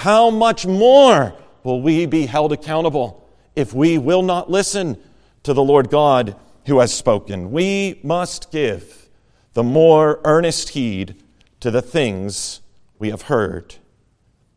How 0.00 0.30
much 0.30 0.64
more 0.64 1.34
will 1.62 1.82
we 1.82 2.06
be 2.06 2.24
held 2.24 2.52
accountable 2.52 3.28
if 3.54 3.74
we 3.74 3.98
will 3.98 4.22
not 4.22 4.50
listen 4.50 4.96
to 5.42 5.52
the 5.52 5.62
Lord 5.62 5.90
God 5.90 6.36
who 6.64 6.78
has 6.78 6.90
spoken? 6.90 7.52
We 7.52 8.00
must 8.02 8.50
give 8.50 9.10
the 9.52 9.62
more 9.62 10.18
earnest 10.24 10.70
heed 10.70 11.22
to 11.60 11.70
the 11.70 11.82
things 11.82 12.62
we 12.98 13.10
have 13.10 13.20
heard. 13.20 13.74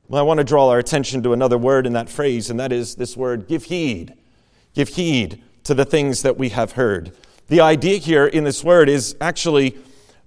Well, 0.07 0.21
I 0.21 0.23
want 0.23 0.37
to 0.37 0.45
draw 0.45 0.69
our 0.69 0.79
attention 0.79 1.21
to 1.23 1.33
another 1.33 1.57
word 1.57 1.85
in 1.85 1.91
that 1.91 2.07
phrase, 2.07 2.49
and 2.49 2.57
that 2.61 2.71
is 2.71 2.95
this 2.95 3.17
word 3.17 3.45
give 3.45 3.65
heed. 3.65 4.13
Give 4.73 4.87
heed 4.87 5.43
to 5.65 5.73
the 5.73 5.83
things 5.83 6.21
that 6.21 6.37
we 6.37 6.49
have 6.49 6.71
heard. 6.71 7.11
The 7.49 7.59
idea 7.59 7.97
here 7.97 8.27
in 8.27 8.45
this 8.45 8.63
word 8.63 8.87
is 8.87 9.17
actually 9.19 9.77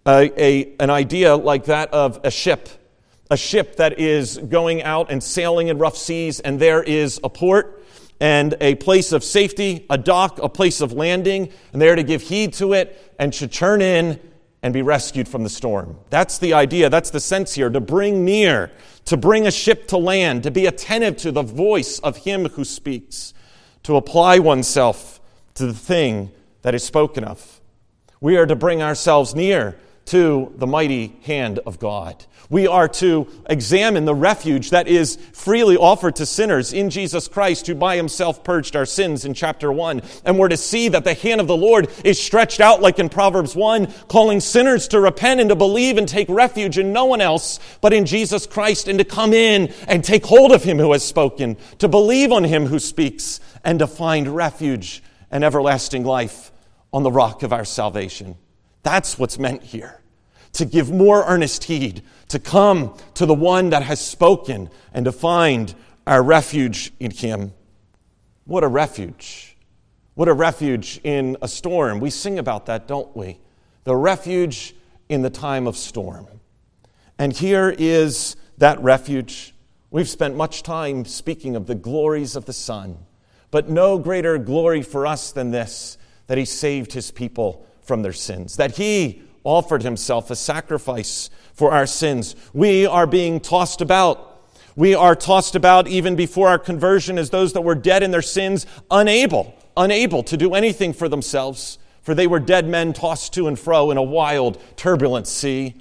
a, 0.07 0.31
a, 0.37 0.75
an 0.79 0.91
idea 0.91 1.37
like 1.37 1.65
that 1.65 1.91
of 1.95 2.21
a 2.23 2.31
ship 2.31 2.69
a 3.31 3.37
ship 3.37 3.77
that 3.77 3.99
is 3.99 4.39
going 4.39 4.83
out 4.83 5.11
and 5.11 5.23
sailing 5.23 5.69
in 5.69 5.79
rough 5.79 5.97
seas, 5.97 6.41
and 6.41 6.61
there 6.61 6.83
is 6.83 7.21
a 7.25 7.29
port 7.29 7.85
and 8.21 8.55
a 8.61 8.75
place 8.77 9.13
of 9.13 9.23
safety, 9.23 9.85
a 9.91 9.99
dock, 9.99 10.39
a 10.39 10.49
place 10.49 10.81
of 10.81 10.93
landing, 10.93 11.51
and 11.73 11.83
they're 11.83 11.97
to 11.97 12.03
give 12.03 12.23
heed 12.23 12.53
to 12.55 12.73
it 12.73 13.15
and 13.19 13.35
should 13.35 13.53
turn 13.53 13.83
in 13.83 14.19
and 14.63 14.73
be 14.73 14.83
rescued 14.83 15.29
from 15.29 15.43
the 15.43 15.51
storm. 15.51 15.99
That's 16.11 16.39
the 16.39 16.55
idea, 16.55 16.89
that's 16.89 17.11
the 17.11 17.21
sense 17.21 17.55
here 17.55 17.69
to 17.69 17.81
bring 17.81 18.25
near, 18.25 18.71
to 19.05 19.17
bring 19.17 19.47
a 19.47 19.51
ship 19.51 19.89
to 19.89 19.99
land, 19.99 20.45
to 20.45 20.51
be 20.51 20.67
attentive 20.67 21.17
to 21.19 21.33
the 21.33 21.43
voice 21.43 21.99
of 21.99 22.19
him 22.19 22.49
who 22.49 22.65
speaks, 22.65 23.35
to 23.83 23.97
apply 23.97 24.39
oneself 24.39 25.21
to 25.55 25.67
the 25.67 25.75
thing 25.75 26.31
that 26.63 26.75
is 26.75 26.83
spoken 26.83 27.23
of. 27.23 27.61
We 28.21 28.37
are 28.39 28.47
to 28.47 28.57
bring 28.57 28.83
ourselves 28.83 29.35
near 29.35 29.79
to 30.07 30.53
the 30.57 30.67
mighty 30.67 31.17
hand 31.25 31.59
of 31.67 31.79
God. 31.79 32.25
We 32.49 32.69
are 32.69 32.89
to 32.89 33.27
examine 33.47 34.05
the 34.05 34.15
refuge 34.15 34.71
that 34.71 34.87
is 34.87 35.17
freely 35.33 35.77
offered 35.77 36.17
to 36.17 36.27
sinners 36.27 36.73
in 36.73 36.91
Jesus 36.91 37.27
Christ, 37.27 37.67
who 37.67 37.75
by 37.75 37.97
himself 37.97 38.45
purged 38.45 38.77
our 38.77 38.87
sins 38.87 39.25
in 39.25 39.35
chapter 39.35 39.73
1. 39.73 40.03
And 40.25 40.39
we're 40.39 40.49
to 40.49 40.57
see 40.57 40.89
that 40.89 41.03
the 41.03 41.15
hand 41.15 41.41
of 41.41 41.49
the 41.49 41.57
Lord 41.57 41.89
is 42.05 42.23
stretched 42.23 42.61
out, 42.61 42.81
like 42.81 43.01
in 43.01 43.09
Proverbs 43.09 43.57
1, 43.57 43.93
calling 44.09 44.39
sinners 44.39 44.87
to 44.89 45.01
repent 45.01 45.41
and 45.41 45.51
to 45.51 45.57
believe 45.57 45.99
and 45.99 46.09
take 46.09 46.29
refuge 46.29 46.79
in 46.79 46.93
no 46.93 47.05
one 47.07 47.21
else 47.21 47.59
but 47.81 47.93
in 47.93 48.07
Jesus 48.07 48.47
Christ, 48.47 48.87
and 48.87 48.99
to 49.01 49.05
come 49.05 49.33
in 49.33 49.73
and 49.89 50.05
take 50.05 50.25
hold 50.25 50.53
of 50.53 50.63
him 50.63 50.79
who 50.79 50.93
has 50.93 51.05
spoken, 51.05 51.57
to 51.79 51.89
believe 51.89 52.31
on 52.31 52.45
him 52.45 52.67
who 52.67 52.79
speaks, 52.79 53.41
and 53.65 53.81
to 53.81 53.89
find 53.89 54.29
refuge 54.29 55.03
and 55.33 55.43
everlasting 55.43 56.05
life 56.05 56.53
on 56.93 57.03
the 57.03 57.11
rock 57.11 57.43
of 57.43 57.53
our 57.53 57.65
salvation. 57.65 58.37
That's 58.87 59.19
what's 59.19 59.37
meant 59.37 59.65
here. 59.65 60.01
To 60.53 60.65
give 60.65 60.93
more 60.93 61.25
earnest 61.27 61.65
heed, 61.65 62.05
to 62.29 62.39
come 62.39 62.97
to 63.15 63.27
the 63.27 63.35
one 63.35 63.71
that 63.71 63.83
has 63.83 64.01
spoken, 64.01 64.71
and 64.95 65.05
to 65.07 65.11
find 65.11 65.75
our 66.07 66.23
refuge 66.23 66.93
in 67.01 67.11
him. 67.11 67.53
What 68.45 68.63
a 68.63 68.69
refuge. 68.69 69.57
What 70.15 70.29
a 70.29 70.33
refuge 70.33 71.01
in 71.03 71.37
a 71.43 71.49
storm. 71.49 71.99
We 71.99 72.11
sing 72.11 72.39
about 72.39 72.67
that, 72.67 72.87
don't 72.87 73.15
we? 73.17 73.41
The 73.83 73.97
refuge 73.97 74.77
in 75.09 75.23
the 75.23 75.31
time 75.31 75.67
of 75.67 75.77
storm. 75.77 76.29
And 77.19 77.33
here 77.33 77.75
is 77.77 78.37
that 78.59 78.81
refuge. 78.81 79.53
We've 79.91 80.09
spent 80.09 80.37
much 80.37 80.63
time 80.63 81.07
speaking 81.07 81.57
of 81.57 81.67
the 81.67 81.75
glories 81.75 82.37
of 82.37 82.45
the 82.45 82.53
Son, 82.53 82.99
but 83.51 83.69
no 83.69 83.99
greater 83.99 84.39
glory 84.39 84.83
for 84.83 85.09
us 85.09 85.33
than 85.33 85.51
this 85.51 85.99
that 86.29 86.39
He 86.39 86.45
saved 86.45 86.93
His 86.93 87.11
people 87.11 87.67
from 87.87 88.03
their 88.03 88.13
sins, 88.13 88.57
that 88.57 88.77
he 88.77 89.23
offered 89.45 89.83
himself 89.83 90.31
a 90.31 90.37
sacrifice 90.37 91.31
for 91.55 91.73
our 91.73 91.87
sins. 91.87 92.35
We 92.53 92.85
are 92.85 93.07
being 93.07 93.41
tossed 93.41 93.81
about. 93.81 94.43
We 94.75 94.95
are 94.95 95.17
tossed 95.17 95.55
about 95.55 95.89
even 95.89 96.17
before 96.17 96.49
our 96.49 96.59
conversion 96.59 97.17
as 97.17 97.31
those 97.31 97.55
that 97.55 97.63
were 97.63 97.75
dead 97.75 98.03
in 98.03 98.11
their 98.11 98.23
sins, 98.23 98.67
unable, 98.91 99.55
unable 99.77 100.23
to 100.25 100.37
do 100.37 100.55
anything 100.55 100.93
for 100.93 101.09
themselves, 101.09 101.79
for 102.03 102.15
they 102.15 102.27
were 102.27 102.41
dead 102.41 102.69
men 102.69 102.93
tossed 102.93 103.33
to 103.35 103.49
and 103.49 103.59
fro 103.59 103.91
in 103.91 103.97
a 103.97 104.03
wild, 104.03 104.61
turbulent 104.77 105.27
sea. 105.27 105.75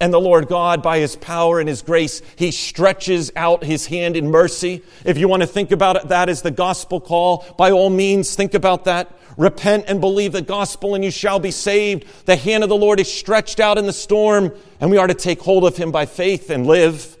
And 0.00 0.14
the 0.14 0.20
Lord 0.20 0.48
God, 0.48 0.82
by 0.82 0.98
His 0.98 1.14
power 1.14 1.60
and 1.60 1.68
His 1.68 1.82
grace, 1.82 2.22
He 2.36 2.50
stretches 2.50 3.30
out 3.36 3.62
His 3.62 3.86
hand 3.86 4.16
in 4.16 4.30
mercy. 4.30 4.82
If 5.04 5.18
you 5.18 5.28
want 5.28 5.42
to 5.42 5.46
think 5.46 5.72
about 5.72 6.08
that 6.08 6.30
as 6.30 6.40
the 6.40 6.50
gospel 6.50 7.00
call, 7.00 7.44
by 7.58 7.70
all 7.70 7.90
means, 7.90 8.34
think 8.34 8.54
about 8.54 8.86
that. 8.86 9.14
Repent 9.40 9.86
and 9.88 10.02
believe 10.02 10.32
the 10.32 10.42
gospel, 10.42 10.94
and 10.94 11.02
you 11.02 11.10
shall 11.10 11.38
be 11.38 11.50
saved. 11.50 12.04
The 12.26 12.36
hand 12.36 12.62
of 12.62 12.68
the 12.68 12.76
Lord 12.76 13.00
is 13.00 13.10
stretched 13.10 13.58
out 13.58 13.78
in 13.78 13.86
the 13.86 13.92
storm, 13.94 14.52
and 14.78 14.90
we 14.90 14.98
are 14.98 15.06
to 15.06 15.14
take 15.14 15.40
hold 15.40 15.64
of 15.64 15.78
him 15.78 15.90
by 15.90 16.04
faith 16.04 16.50
and 16.50 16.66
live. 16.66 17.16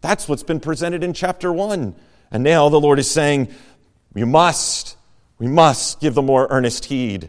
That's 0.00 0.28
what's 0.28 0.44
been 0.44 0.60
presented 0.60 1.02
in 1.02 1.12
chapter 1.14 1.52
1. 1.52 1.96
And 2.30 2.44
now 2.44 2.68
the 2.68 2.78
Lord 2.78 3.00
is 3.00 3.10
saying, 3.10 3.48
We 4.12 4.22
must, 4.22 4.96
we 5.38 5.48
must 5.48 6.00
give 6.00 6.14
the 6.14 6.22
more 6.22 6.46
earnest 6.48 6.84
heed 6.84 7.28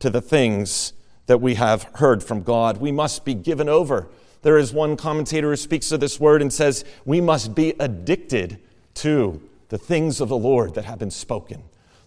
to 0.00 0.10
the 0.10 0.20
things 0.20 0.92
that 1.24 1.40
we 1.40 1.54
have 1.54 1.84
heard 1.94 2.22
from 2.22 2.42
God. 2.42 2.76
We 2.76 2.92
must 2.92 3.24
be 3.24 3.32
given 3.32 3.70
over. 3.70 4.06
There 4.42 4.58
is 4.58 4.74
one 4.74 4.98
commentator 4.98 5.48
who 5.48 5.56
speaks 5.56 5.90
of 5.92 6.00
this 6.00 6.20
word 6.20 6.42
and 6.42 6.52
says, 6.52 6.84
We 7.06 7.22
must 7.22 7.54
be 7.54 7.70
addicted 7.80 8.58
to 8.96 9.40
the 9.70 9.78
things 9.78 10.20
of 10.20 10.28
the 10.28 10.36
Lord 10.36 10.74
that 10.74 10.84
have 10.84 10.98
been 10.98 11.10
spoken 11.10 11.62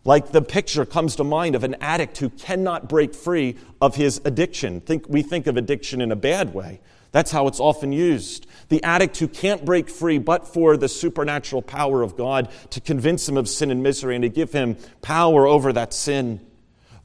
Like 0.05 0.31
the 0.31 0.43
picture 0.43 0.85
comes 0.85 1.15
to 1.15 1.23
mind 1.23 1.55
of 1.55 1.63
an 1.63 1.75
addict 1.81 2.19
who 2.19 2.29
cannot 2.29 2.87
break 2.87 3.15
free 3.15 3.55
of 3.81 3.95
his 3.95 4.21
addiction. 4.23 4.79
Think, 4.81 5.09
we 5.09 5.23
think 5.23 5.47
of 5.47 5.57
addiction 5.57 5.99
in 5.99 6.11
a 6.11 6.15
bad 6.15 6.53
way. 6.53 6.79
That's 7.11 7.31
how 7.31 7.47
it's 7.47 7.59
often 7.59 7.91
used. 7.91 8.45
The 8.69 8.83
addict 8.83 9.17
who 9.17 9.27
can't 9.27 9.65
break 9.65 9.89
free 9.89 10.19
but 10.19 10.47
for 10.47 10.77
the 10.77 10.87
supernatural 10.87 11.63
power 11.63 12.03
of 12.03 12.15
God 12.15 12.51
to 12.69 12.81
convince 12.81 13.27
him 13.27 13.35
of 13.35 13.49
sin 13.49 13.71
and 13.71 13.81
misery 13.81 14.15
and 14.15 14.21
to 14.21 14.29
give 14.29 14.51
him 14.51 14.77
power 15.01 15.47
over 15.47 15.73
that 15.73 15.91
sin. 15.91 16.39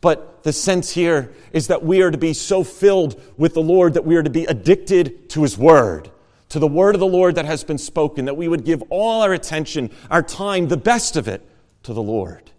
But 0.03 0.43
the 0.43 0.53
sense 0.53 0.91
here 0.91 1.33
is 1.53 1.69
that 1.69 1.83
we 1.83 2.03
are 2.03 2.11
to 2.11 2.19
be 2.19 2.35
so 2.35 2.65
filled 2.65 3.19
with 3.39 3.55
the 3.55 3.63
Lord 3.63 3.95
that 3.95 4.05
we 4.05 4.17
are 4.17 4.23
to 4.23 4.31
be 4.31 4.45
addicted 4.45 5.31
to 5.31 5.43
his 5.43 5.57
word, 5.57 6.11
to 6.51 6.59
the 6.59 6.67
word 6.67 6.95
of 6.95 7.01
the 7.01 7.07
Lord 7.07 7.37
that 7.37 7.47
has 7.47 7.65
been 7.65 7.79
spoken, 7.79 8.27
that 8.27 8.37
we 8.37 8.49
would 8.49 8.65
give 8.65 8.83
all 8.91 9.23
our 9.23 9.33
attention, 9.33 9.91
our 10.11 10.23
time, 10.23 10.69
the 10.69 10.77
best 10.77 11.17
of 11.17 11.29
it 11.29 11.47
to 11.85 11.95
the 11.95 12.03
Lord 12.03 12.50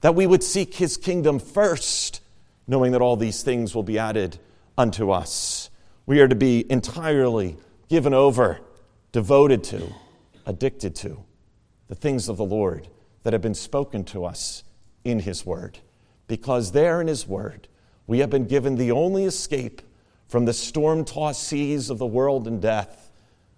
that 0.00 0.14
we 0.14 0.26
would 0.26 0.42
seek 0.42 0.74
his 0.74 0.96
kingdom 0.96 1.38
first, 1.38 2.22
knowing 2.66 2.92
that 2.92 3.02
all 3.02 3.16
these 3.16 3.42
things 3.42 3.74
will 3.74 3.82
be 3.82 3.98
added 3.98 4.38
unto 4.76 5.10
us. 5.10 5.70
We 6.06 6.20
are 6.20 6.28
to 6.28 6.34
be 6.34 6.70
entirely 6.70 7.56
given 7.88 8.14
over, 8.14 8.60
devoted 9.12 9.64
to, 9.64 9.92
addicted 10.46 10.94
to 10.96 11.24
the 11.88 11.94
things 11.94 12.28
of 12.28 12.36
the 12.36 12.44
Lord 12.44 12.88
that 13.22 13.32
have 13.32 13.42
been 13.42 13.54
spoken 13.54 14.04
to 14.04 14.24
us 14.24 14.64
in 15.04 15.20
his 15.20 15.44
word. 15.44 15.78
Because 16.26 16.72
there 16.72 17.00
in 17.00 17.08
his 17.08 17.26
word, 17.26 17.68
we 18.06 18.20
have 18.20 18.30
been 18.30 18.46
given 18.46 18.76
the 18.76 18.92
only 18.92 19.24
escape 19.24 19.82
from 20.28 20.44
the 20.44 20.52
storm 20.52 21.04
tossed 21.04 21.42
seas 21.42 21.90
of 21.90 21.98
the 21.98 22.06
world 22.06 22.46
and 22.46 22.62
death. 22.62 23.10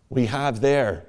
We 0.09 0.27
have 0.27 0.61
there 0.61 1.05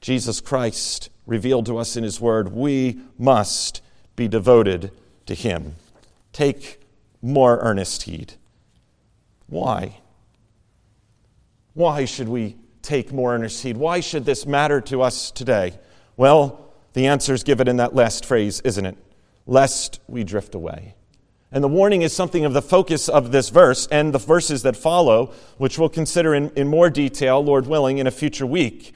Jesus 0.00 0.40
Christ 0.40 1.10
revealed 1.26 1.66
to 1.66 1.78
us 1.78 1.96
in 1.96 2.04
his 2.04 2.20
word. 2.20 2.52
We 2.52 3.00
must 3.18 3.82
be 4.18 4.28
devoted 4.28 4.90
to 5.24 5.34
Him. 5.34 5.76
Take 6.34 6.82
more 7.22 7.58
earnest 7.60 8.02
heed. 8.02 8.34
Why? 9.46 10.00
Why 11.72 12.04
should 12.04 12.28
we 12.28 12.56
take 12.82 13.12
more 13.12 13.34
earnest 13.34 13.62
heed? 13.62 13.78
Why 13.78 14.00
should 14.00 14.26
this 14.26 14.44
matter 14.44 14.80
to 14.82 15.00
us 15.00 15.30
today? 15.30 15.78
Well, 16.16 16.72
the 16.92 17.06
answer 17.06 17.32
is 17.32 17.44
given 17.44 17.68
in 17.68 17.76
that 17.76 17.94
last 17.94 18.26
phrase, 18.26 18.60
isn't 18.60 18.84
it? 18.84 18.98
Lest 19.46 20.00
we 20.08 20.24
drift 20.24 20.54
away. 20.54 20.94
And 21.52 21.62
the 21.64 21.68
warning 21.68 22.02
is 22.02 22.12
something 22.12 22.44
of 22.44 22.52
the 22.52 22.60
focus 22.60 23.08
of 23.08 23.30
this 23.30 23.48
verse 23.48 23.86
and 23.86 24.12
the 24.12 24.18
verses 24.18 24.62
that 24.64 24.76
follow, 24.76 25.32
which 25.56 25.78
we'll 25.78 25.88
consider 25.88 26.34
in, 26.34 26.50
in 26.50 26.66
more 26.68 26.90
detail, 26.90 27.42
Lord 27.42 27.66
willing, 27.66 27.98
in 27.98 28.06
a 28.06 28.10
future 28.10 28.46
week. 28.46 28.92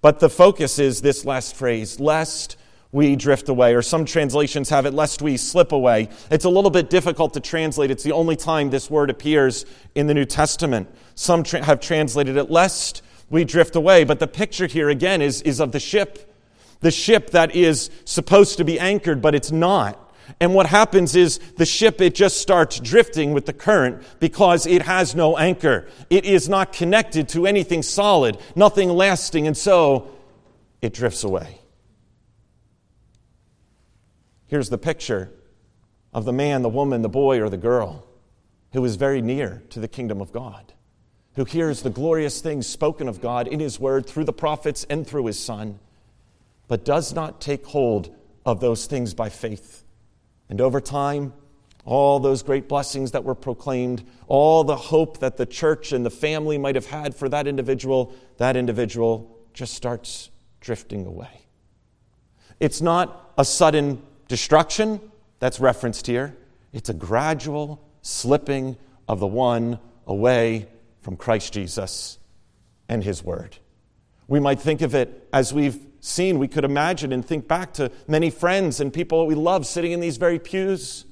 But 0.00 0.20
the 0.20 0.30
focus 0.30 0.78
is 0.78 1.02
this 1.02 1.24
last 1.26 1.56
phrase, 1.56 2.00
lest 2.00 2.56
we 2.92 3.14
drift 3.14 3.48
away, 3.48 3.74
or 3.74 3.82
some 3.82 4.04
translations 4.04 4.68
have 4.70 4.84
it, 4.84 4.92
lest 4.92 5.22
we 5.22 5.36
slip 5.36 5.70
away. 5.70 6.08
It's 6.30 6.44
a 6.44 6.48
little 6.48 6.70
bit 6.70 6.90
difficult 6.90 7.34
to 7.34 7.40
translate. 7.40 7.90
It's 7.90 8.02
the 8.02 8.12
only 8.12 8.34
time 8.34 8.70
this 8.70 8.90
word 8.90 9.10
appears 9.10 9.64
in 9.94 10.08
the 10.08 10.14
New 10.14 10.24
Testament. 10.24 10.88
Some 11.14 11.44
tra- 11.44 11.64
have 11.64 11.80
translated 11.80 12.36
it, 12.36 12.50
lest 12.50 13.02
we 13.28 13.44
drift 13.44 13.76
away. 13.76 14.02
But 14.02 14.18
the 14.18 14.26
picture 14.26 14.66
here 14.66 14.88
again 14.88 15.22
is, 15.22 15.40
is 15.42 15.60
of 15.60 15.70
the 15.70 15.78
ship. 15.78 16.34
The 16.80 16.90
ship 16.90 17.30
that 17.30 17.54
is 17.54 17.90
supposed 18.04 18.56
to 18.58 18.64
be 18.64 18.80
anchored, 18.80 19.22
but 19.22 19.34
it's 19.34 19.52
not. 19.52 20.12
And 20.40 20.54
what 20.54 20.66
happens 20.66 21.14
is 21.14 21.38
the 21.56 21.66
ship, 21.66 22.00
it 22.00 22.14
just 22.14 22.38
starts 22.38 22.80
drifting 22.80 23.32
with 23.32 23.46
the 23.46 23.52
current 23.52 24.02
because 24.18 24.66
it 24.66 24.82
has 24.82 25.14
no 25.14 25.36
anchor. 25.36 25.86
It 26.08 26.24
is 26.24 26.48
not 26.48 26.72
connected 26.72 27.28
to 27.30 27.46
anything 27.46 27.82
solid, 27.82 28.38
nothing 28.56 28.88
lasting, 28.88 29.46
and 29.46 29.56
so 29.56 30.08
it 30.82 30.92
drifts 30.92 31.24
away. 31.24 31.59
Here's 34.50 34.68
the 34.68 34.78
picture 34.78 35.30
of 36.12 36.24
the 36.24 36.32
man, 36.32 36.62
the 36.62 36.68
woman, 36.68 37.02
the 37.02 37.08
boy, 37.08 37.40
or 37.40 37.48
the 37.48 37.56
girl 37.56 38.04
who 38.72 38.84
is 38.84 38.96
very 38.96 39.22
near 39.22 39.62
to 39.70 39.78
the 39.78 39.86
kingdom 39.86 40.20
of 40.20 40.32
God, 40.32 40.72
who 41.36 41.44
hears 41.44 41.82
the 41.82 41.88
glorious 41.88 42.40
things 42.40 42.66
spoken 42.66 43.06
of 43.06 43.20
God 43.20 43.46
in 43.46 43.60
His 43.60 43.78
Word 43.78 44.06
through 44.06 44.24
the 44.24 44.32
prophets 44.32 44.84
and 44.90 45.06
through 45.06 45.26
His 45.26 45.38
Son, 45.38 45.78
but 46.66 46.84
does 46.84 47.14
not 47.14 47.40
take 47.40 47.64
hold 47.64 48.12
of 48.44 48.58
those 48.58 48.86
things 48.86 49.14
by 49.14 49.28
faith. 49.28 49.84
And 50.48 50.60
over 50.60 50.80
time, 50.80 51.32
all 51.84 52.18
those 52.18 52.42
great 52.42 52.68
blessings 52.68 53.12
that 53.12 53.22
were 53.22 53.36
proclaimed, 53.36 54.04
all 54.26 54.64
the 54.64 54.74
hope 54.74 55.20
that 55.20 55.36
the 55.36 55.46
church 55.46 55.92
and 55.92 56.04
the 56.04 56.10
family 56.10 56.58
might 56.58 56.74
have 56.74 56.86
had 56.86 57.14
for 57.14 57.28
that 57.28 57.46
individual, 57.46 58.12
that 58.38 58.56
individual 58.56 59.38
just 59.54 59.74
starts 59.74 60.28
drifting 60.60 61.06
away. 61.06 61.46
It's 62.58 62.80
not 62.80 63.32
a 63.38 63.44
sudden 63.44 64.02
Destruction, 64.30 65.00
that's 65.40 65.58
referenced 65.58 66.06
here, 66.06 66.36
it's 66.72 66.88
a 66.88 66.94
gradual 66.94 67.82
slipping 68.00 68.76
of 69.08 69.18
the 69.18 69.26
one 69.26 69.80
away 70.06 70.68
from 71.00 71.16
Christ 71.16 71.52
Jesus 71.52 72.16
and 72.88 73.02
his 73.02 73.24
word. 73.24 73.56
We 74.28 74.38
might 74.38 74.60
think 74.60 74.82
of 74.82 74.94
it 74.94 75.28
as 75.32 75.52
we've 75.52 75.80
seen, 75.98 76.38
we 76.38 76.46
could 76.46 76.64
imagine 76.64 77.12
and 77.12 77.26
think 77.26 77.48
back 77.48 77.74
to 77.74 77.90
many 78.06 78.30
friends 78.30 78.78
and 78.78 78.92
people 78.92 79.26
we 79.26 79.34
love 79.34 79.66
sitting 79.66 79.90
in 79.90 79.98
these 79.98 80.16
very 80.16 80.38
pews 80.38 81.06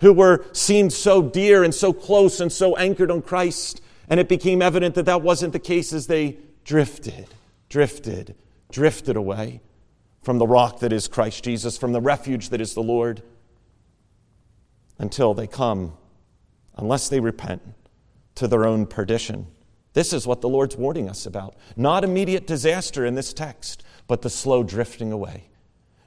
who 0.00 0.12
were 0.12 0.44
seemed 0.52 0.92
so 0.92 1.20
dear 1.20 1.64
and 1.64 1.74
so 1.74 1.92
close 1.92 2.38
and 2.38 2.52
so 2.52 2.76
anchored 2.76 3.10
on 3.10 3.22
Christ, 3.22 3.82
and 4.08 4.20
it 4.20 4.28
became 4.28 4.62
evident 4.62 4.94
that 4.94 5.06
that 5.06 5.22
wasn't 5.22 5.52
the 5.52 5.58
case 5.58 5.92
as 5.92 6.06
they 6.06 6.38
drifted, 6.62 7.26
drifted, 7.68 8.36
drifted 8.70 9.16
away 9.16 9.62
from 10.22 10.38
the 10.38 10.46
rock 10.46 10.80
that 10.80 10.92
is 10.92 11.08
Christ 11.08 11.44
Jesus, 11.44 11.76
from 11.76 11.92
the 11.92 12.00
refuge 12.00 12.48
that 12.50 12.60
is 12.60 12.74
the 12.74 12.82
Lord, 12.82 13.22
until 14.98 15.34
they 15.34 15.46
come, 15.46 15.94
unless 16.76 17.08
they 17.08 17.20
repent, 17.20 17.62
to 18.36 18.48
their 18.48 18.64
own 18.64 18.86
perdition. 18.86 19.46
This 19.94 20.12
is 20.12 20.26
what 20.26 20.40
the 20.40 20.48
Lord's 20.48 20.76
warning 20.76 21.08
us 21.08 21.26
about. 21.26 21.54
Not 21.76 22.04
immediate 22.04 22.46
disaster 22.46 23.04
in 23.04 23.14
this 23.14 23.32
text, 23.32 23.84
but 24.06 24.22
the 24.22 24.30
slow 24.30 24.62
drifting 24.62 25.12
away. 25.12 25.48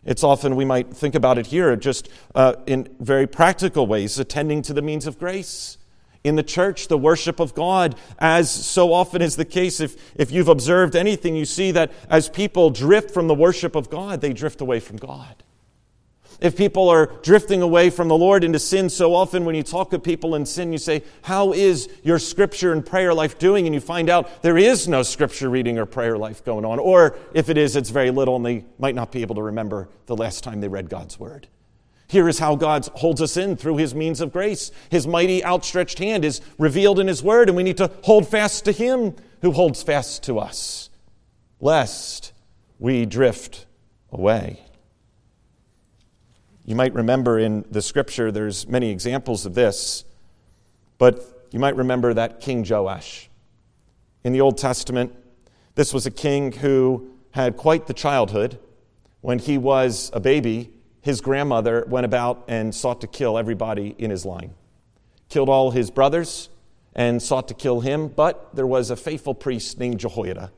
It's 0.04 0.24
often, 0.24 0.56
we 0.56 0.66
might 0.66 0.94
think 0.94 1.14
about 1.14 1.38
it 1.38 1.48
here, 1.48 1.76
just 1.76 2.10
uh, 2.34 2.56
in 2.66 2.88
very 3.00 3.28
practical 3.28 3.86
ways, 3.86 4.18
attending 4.18 4.62
to 4.64 4.74
the 4.74 4.82
means 4.82 5.08
of 5.08 5.20
grace 5.20 5.78
in 6.26 6.36
the 6.36 6.44
church, 6.44 6.88
the 6.88 6.98
worship 6.98 7.40
of 7.40 7.54
God, 7.54 7.96
as 8.18 8.50
so 8.50 8.92
often 8.92 9.22
is 9.22 9.36
the 9.36 9.46
case. 9.46 9.80
If, 9.80 9.96
if 10.16 10.32
you've 10.32 10.48
observed 10.48 10.96
anything, 10.96 11.36
you 11.36 11.46
see 11.46 11.72
that 11.72 11.92
as 12.10 12.30
people 12.30 12.72
drift 12.72 13.12
from 13.12 13.28
the 13.28 13.36
worship 13.36 13.76
of 13.76 13.92
God, 13.92 14.22
they 14.22 14.34
drift 14.34 14.60
away 14.60 14.80
from 14.80 14.98
God. 14.98 15.44
If 16.42 16.58
people 16.58 16.90
are 16.90 17.06
drifting 17.22 17.62
away 17.62 17.90
from 17.90 18.08
the 18.08 18.18
Lord 18.18 18.44
into 18.44 18.60
sin, 18.60 18.90
so 18.90 19.14
often 19.14 19.46
when 19.46 19.56
you 19.56 19.64
talk 19.64 19.92
to 19.92 20.00
people 20.00 20.36
in 20.36 20.46
sin, 20.46 20.72
you 20.72 20.78
say, 20.78 21.04
How 21.22 21.54
is 21.54 21.88
your 22.04 22.20
scripture 22.20 22.74
and 22.74 22.86
prayer 22.86 23.14
life 23.14 23.38
doing? 23.38 23.68
And 23.68 23.74
you 23.74 23.80
find 23.80 24.10
out 24.10 24.42
there 24.42 24.58
is 24.58 24.88
no 24.88 25.04
scripture 25.04 25.50
reading 25.50 25.78
or 25.78 25.86
prayer 25.86 26.18
life 26.18 26.44
going 26.44 26.66
on. 26.66 26.80
Or 26.80 27.16
if 27.34 27.50
it 27.50 27.58
is, 27.58 27.76
it's 27.76 27.92
very 27.92 28.12
little 28.12 28.36
and 28.36 28.46
they 28.46 28.66
might 28.80 28.96
not 28.96 29.12
be 29.12 29.22
able 29.22 29.36
to 29.36 29.44
remember 29.44 29.88
the 30.08 30.16
last 30.16 30.44
time 30.44 30.60
they 30.60 30.68
read 30.68 30.90
God's 30.90 31.18
word. 31.20 31.48
Here 32.08 32.30
is 32.30 32.40
how 32.40 32.56
God 32.56 32.88
holds 32.96 33.22
us 33.22 33.36
in 33.36 33.56
through 33.56 33.78
his 33.78 33.96
means 33.96 34.22
of 34.22 34.32
grace. 34.32 34.72
His 34.90 35.08
mighty 35.08 35.44
outstretched 35.44 36.00
hand 36.00 36.24
is 36.24 36.40
revealed 36.60 37.00
in 37.00 37.08
his 37.08 37.24
word, 37.24 37.50
and 37.50 37.56
we 37.56 37.64
need 37.64 37.78
to 37.78 37.92
hold 38.04 38.28
fast 38.28 38.66
to 38.66 38.72
him 38.72 39.16
who 39.42 39.52
holds 39.52 39.82
fast 39.82 40.24
to 40.24 40.40
us, 40.40 40.90
lest 41.60 42.32
we 42.80 43.06
drift 43.06 43.66
away. 44.12 44.62
You 46.64 46.76
might 46.76 46.94
remember 46.94 47.38
in 47.40 47.66
the 47.70 47.82
scripture, 47.82 48.32
there's 48.32 48.68
many 48.68 48.90
examples 48.90 49.46
of 49.46 49.54
this, 49.54 50.04
but 50.98 51.48
you 51.52 51.60
might 51.60 51.76
remember 51.76 52.14
that 52.14 52.40
King 52.40 52.66
Joash. 52.68 53.30
In 54.24 54.34
the 54.34 54.42
Old 54.42 54.58
Testament, 54.58 55.16
this 55.76 55.94
was 55.94 56.06
a 56.06 56.12
king 56.12 56.52
who 56.52 57.12
had 57.32 57.58
quite 57.58 57.88
the 57.88 57.94
childhood. 57.94 58.60
When 59.22 59.40
he 59.40 59.58
was 59.58 60.10
a 60.14 60.20
baby, 60.20 60.72
his 61.06 61.22
grandmother 61.22 61.86
went 61.88 62.04
about 62.04 62.46
and 62.48 62.74
sought 62.74 63.02
to 63.02 63.08
kill 63.08 63.38
everybody 63.38 63.94
in 64.00 64.10
his 64.10 64.26
line. 64.26 64.56
Killed 65.30 65.50
all 65.50 65.70
his 65.70 65.92
brothers 65.92 66.50
and 66.96 67.22
sought 67.22 67.48
to 67.50 67.54
kill 67.54 67.82
him, 67.82 68.08
but 68.08 68.56
there 68.56 68.66
was 68.66 68.90
a 68.90 68.96
faithful 68.96 69.36
priest 69.36 69.80
named 69.80 70.00
Jehoiada. 70.00 70.52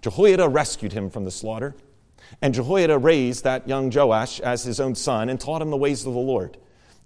Jehoiada 0.00 0.48
rescued 0.48 0.94
him 0.94 1.10
from 1.10 1.26
the 1.26 1.30
slaughter, 1.30 1.76
and 2.40 2.54
Jehoiada 2.54 2.96
raised 2.96 3.44
that 3.44 3.68
young 3.68 3.90
Joash 3.90 4.40
as 4.40 4.64
his 4.64 4.80
own 4.80 4.94
son 4.94 5.28
and 5.28 5.38
taught 5.38 5.60
him 5.60 5.68
the 5.68 5.76
ways 5.76 6.06
of 6.06 6.14
the 6.14 6.18
Lord. 6.18 6.56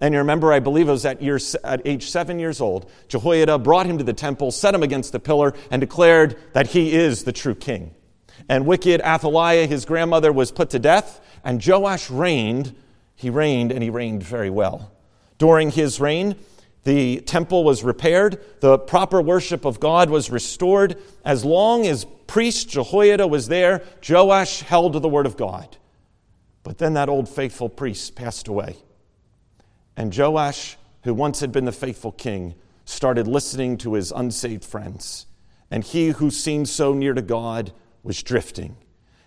And 0.00 0.14
you 0.14 0.18
remember, 0.18 0.52
I 0.52 0.60
believe 0.60 0.86
it 0.86 0.92
was 0.92 1.04
at, 1.04 1.20
year, 1.20 1.40
at 1.64 1.84
age 1.84 2.08
seven 2.10 2.38
years 2.38 2.60
old, 2.60 2.88
Jehoiada 3.08 3.58
brought 3.58 3.86
him 3.86 3.98
to 3.98 4.04
the 4.04 4.12
temple, 4.12 4.52
set 4.52 4.72
him 4.72 4.84
against 4.84 5.10
the 5.10 5.18
pillar, 5.18 5.54
and 5.68 5.80
declared 5.80 6.38
that 6.52 6.68
he 6.68 6.94
is 6.94 7.24
the 7.24 7.32
true 7.32 7.56
king. 7.56 7.92
And 8.48 8.66
wicked 8.66 9.00
Athaliah, 9.00 9.66
his 9.66 9.84
grandmother, 9.84 10.32
was 10.32 10.52
put 10.52 10.70
to 10.70 10.78
death, 10.78 11.20
and 11.42 11.64
Joash 11.64 12.08
reigned 12.08 12.76
he 13.24 13.30
reigned 13.30 13.72
and 13.72 13.82
he 13.82 13.88
reigned 13.88 14.22
very 14.22 14.50
well. 14.50 14.92
During 15.38 15.70
his 15.70 15.98
reign, 15.98 16.36
the 16.84 17.22
temple 17.22 17.64
was 17.64 17.82
repaired, 17.82 18.38
the 18.60 18.78
proper 18.78 19.22
worship 19.22 19.64
of 19.64 19.80
God 19.80 20.10
was 20.10 20.30
restored. 20.30 20.98
As 21.24 21.42
long 21.42 21.86
as 21.86 22.04
priest 22.26 22.68
Jehoiada 22.68 23.26
was 23.26 23.48
there, 23.48 23.82
Joash 24.06 24.60
held 24.60 24.92
to 24.92 25.00
the 25.00 25.08
word 25.08 25.24
of 25.24 25.38
God. 25.38 25.78
But 26.64 26.76
then 26.76 26.92
that 26.94 27.08
old 27.08 27.26
faithful 27.26 27.70
priest 27.70 28.14
passed 28.14 28.46
away. 28.46 28.76
And 29.96 30.14
Joash, 30.14 30.76
who 31.04 31.14
once 31.14 31.40
had 31.40 31.50
been 31.50 31.64
the 31.64 31.72
faithful 31.72 32.12
king, 32.12 32.54
started 32.84 33.26
listening 33.26 33.78
to 33.78 33.94
his 33.94 34.12
unsaved 34.12 34.66
friends. 34.66 35.24
And 35.70 35.82
he 35.82 36.08
who 36.08 36.30
seemed 36.30 36.68
so 36.68 36.92
near 36.92 37.14
to 37.14 37.22
God 37.22 37.72
was 38.02 38.22
drifting. 38.22 38.76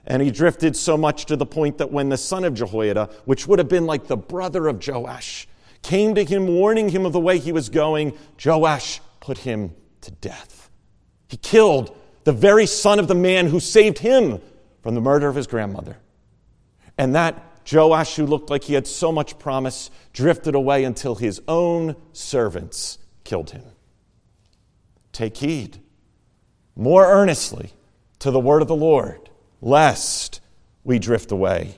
And 0.08 0.22
he 0.22 0.32
drifted 0.32 0.76
so 0.76 0.98
much 0.98 1.26
to 1.26 1.36
the 1.36 1.46
point 1.46 1.78
that 1.80 1.92
when 1.92 2.08
the 2.08 2.18
son 2.18 2.46
of 2.46 2.54
Jehoiada, 2.54 3.10
which 3.26 3.46
would 3.46 3.60
have 3.60 3.68
been 3.68 3.86
like 3.86 4.08
the 4.08 4.16
brother 4.18 4.68
of 4.68 4.86
Joash, 4.86 5.48
came 5.82 6.16
to 6.16 6.24
him 6.24 6.48
warning 6.48 6.90
him 6.90 7.06
of 7.06 7.12
the 7.12 7.20
way 7.20 7.38
he 7.38 7.52
was 7.52 7.68
going, 7.68 8.18
Joash 8.44 9.02
put 9.20 9.40
him 9.40 9.76
to 10.02 10.12
death. 10.12 10.70
He 11.28 11.36
killed 11.36 11.96
the 12.24 12.32
very 12.32 12.66
son 12.66 13.00
of 13.00 13.10
the 13.10 13.16
man 13.16 13.48
who 13.48 13.60
saved 13.60 14.00
him 14.00 14.40
from 14.82 14.96
the 14.96 15.02
murder 15.02 15.28
of 15.28 15.36
his 15.36 15.48
grandmother. 15.48 15.98
And 16.98 17.14
that 17.16 17.44
Joash, 17.70 18.16
who 18.16 18.26
looked 18.26 18.50
like 18.50 18.64
he 18.64 18.74
had 18.76 18.88
so 18.88 19.12
much 19.12 19.38
promise, 19.38 19.92
drifted 20.14 20.56
away 20.56 20.86
until 20.86 21.16
his 21.16 21.42
own 21.50 21.98
servants 22.14 22.98
killed 23.26 23.50
him. 23.50 23.64
Take 25.12 25.36
heed 25.38 25.80
more 26.78 27.06
earnestly 27.06 27.74
to 28.20 28.32
the 28.32 28.40
word 28.40 28.62
of 28.62 28.70
the 28.70 28.76
Lord, 28.76 29.27
lest 29.62 30.42
we 30.84 31.00
drift 31.00 31.32
away. 31.32 31.78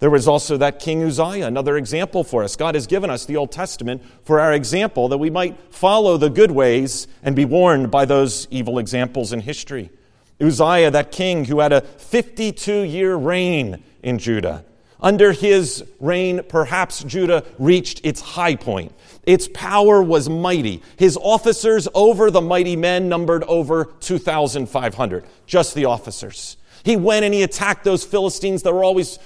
There 0.00 0.10
was 0.10 0.28
also 0.28 0.56
that 0.58 0.78
King 0.78 1.02
Uzziah, 1.02 1.46
another 1.46 1.76
example 1.76 2.22
for 2.22 2.44
us. 2.44 2.54
God 2.54 2.76
has 2.76 2.86
given 2.86 3.10
us 3.10 3.24
the 3.24 3.36
Old 3.36 3.50
Testament 3.50 4.02
for 4.22 4.38
our 4.38 4.52
example 4.52 5.08
that 5.08 5.18
we 5.18 5.28
might 5.28 5.58
follow 5.74 6.16
the 6.16 6.30
good 6.30 6.52
ways 6.52 7.08
and 7.22 7.34
be 7.34 7.44
warned 7.44 7.90
by 7.90 8.04
those 8.04 8.46
evil 8.50 8.78
examples 8.78 9.32
in 9.32 9.40
history. 9.40 9.90
Uzziah, 10.40 10.92
that 10.92 11.10
king 11.10 11.46
who 11.46 11.58
had 11.58 11.72
a 11.72 11.80
52 11.80 12.82
year 12.82 13.16
reign 13.16 13.82
in 14.02 14.18
Judah. 14.18 14.64
Under 15.00 15.32
his 15.32 15.84
reign, 16.00 16.42
perhaps 16.48 17.02
Judah 17.04 17.44
reached 17.58 18.04
its 18.04 18.20
high 18.20 18.56
point. 18.56 18.92
Its 19.24 19.48
power 19.52 20.02
was 20.02 20.28
mighty. 20.28 20.82
His 20.96 21.16
officers 21.16 21.88
over 21.94 22.30
the 22.30 22.40
mighty 22.40 22.76
men 22.76 23.08
numbered 23.08 23.44
over 23.44 23.84
2,500, 23.84 25.24
just 25.46 25.74
the 25.74 25.84
officers. 25.84 26.56
He 26.82 26.96
went 26.96 27.24
and 27.24 27.34
he 27.34 27.42
attacked 27.42 27.84
those 27.84 28.04
Philistines 28.04 28.62
that 28.62 28.72
were 28.72 28.84
always 28.84 29.18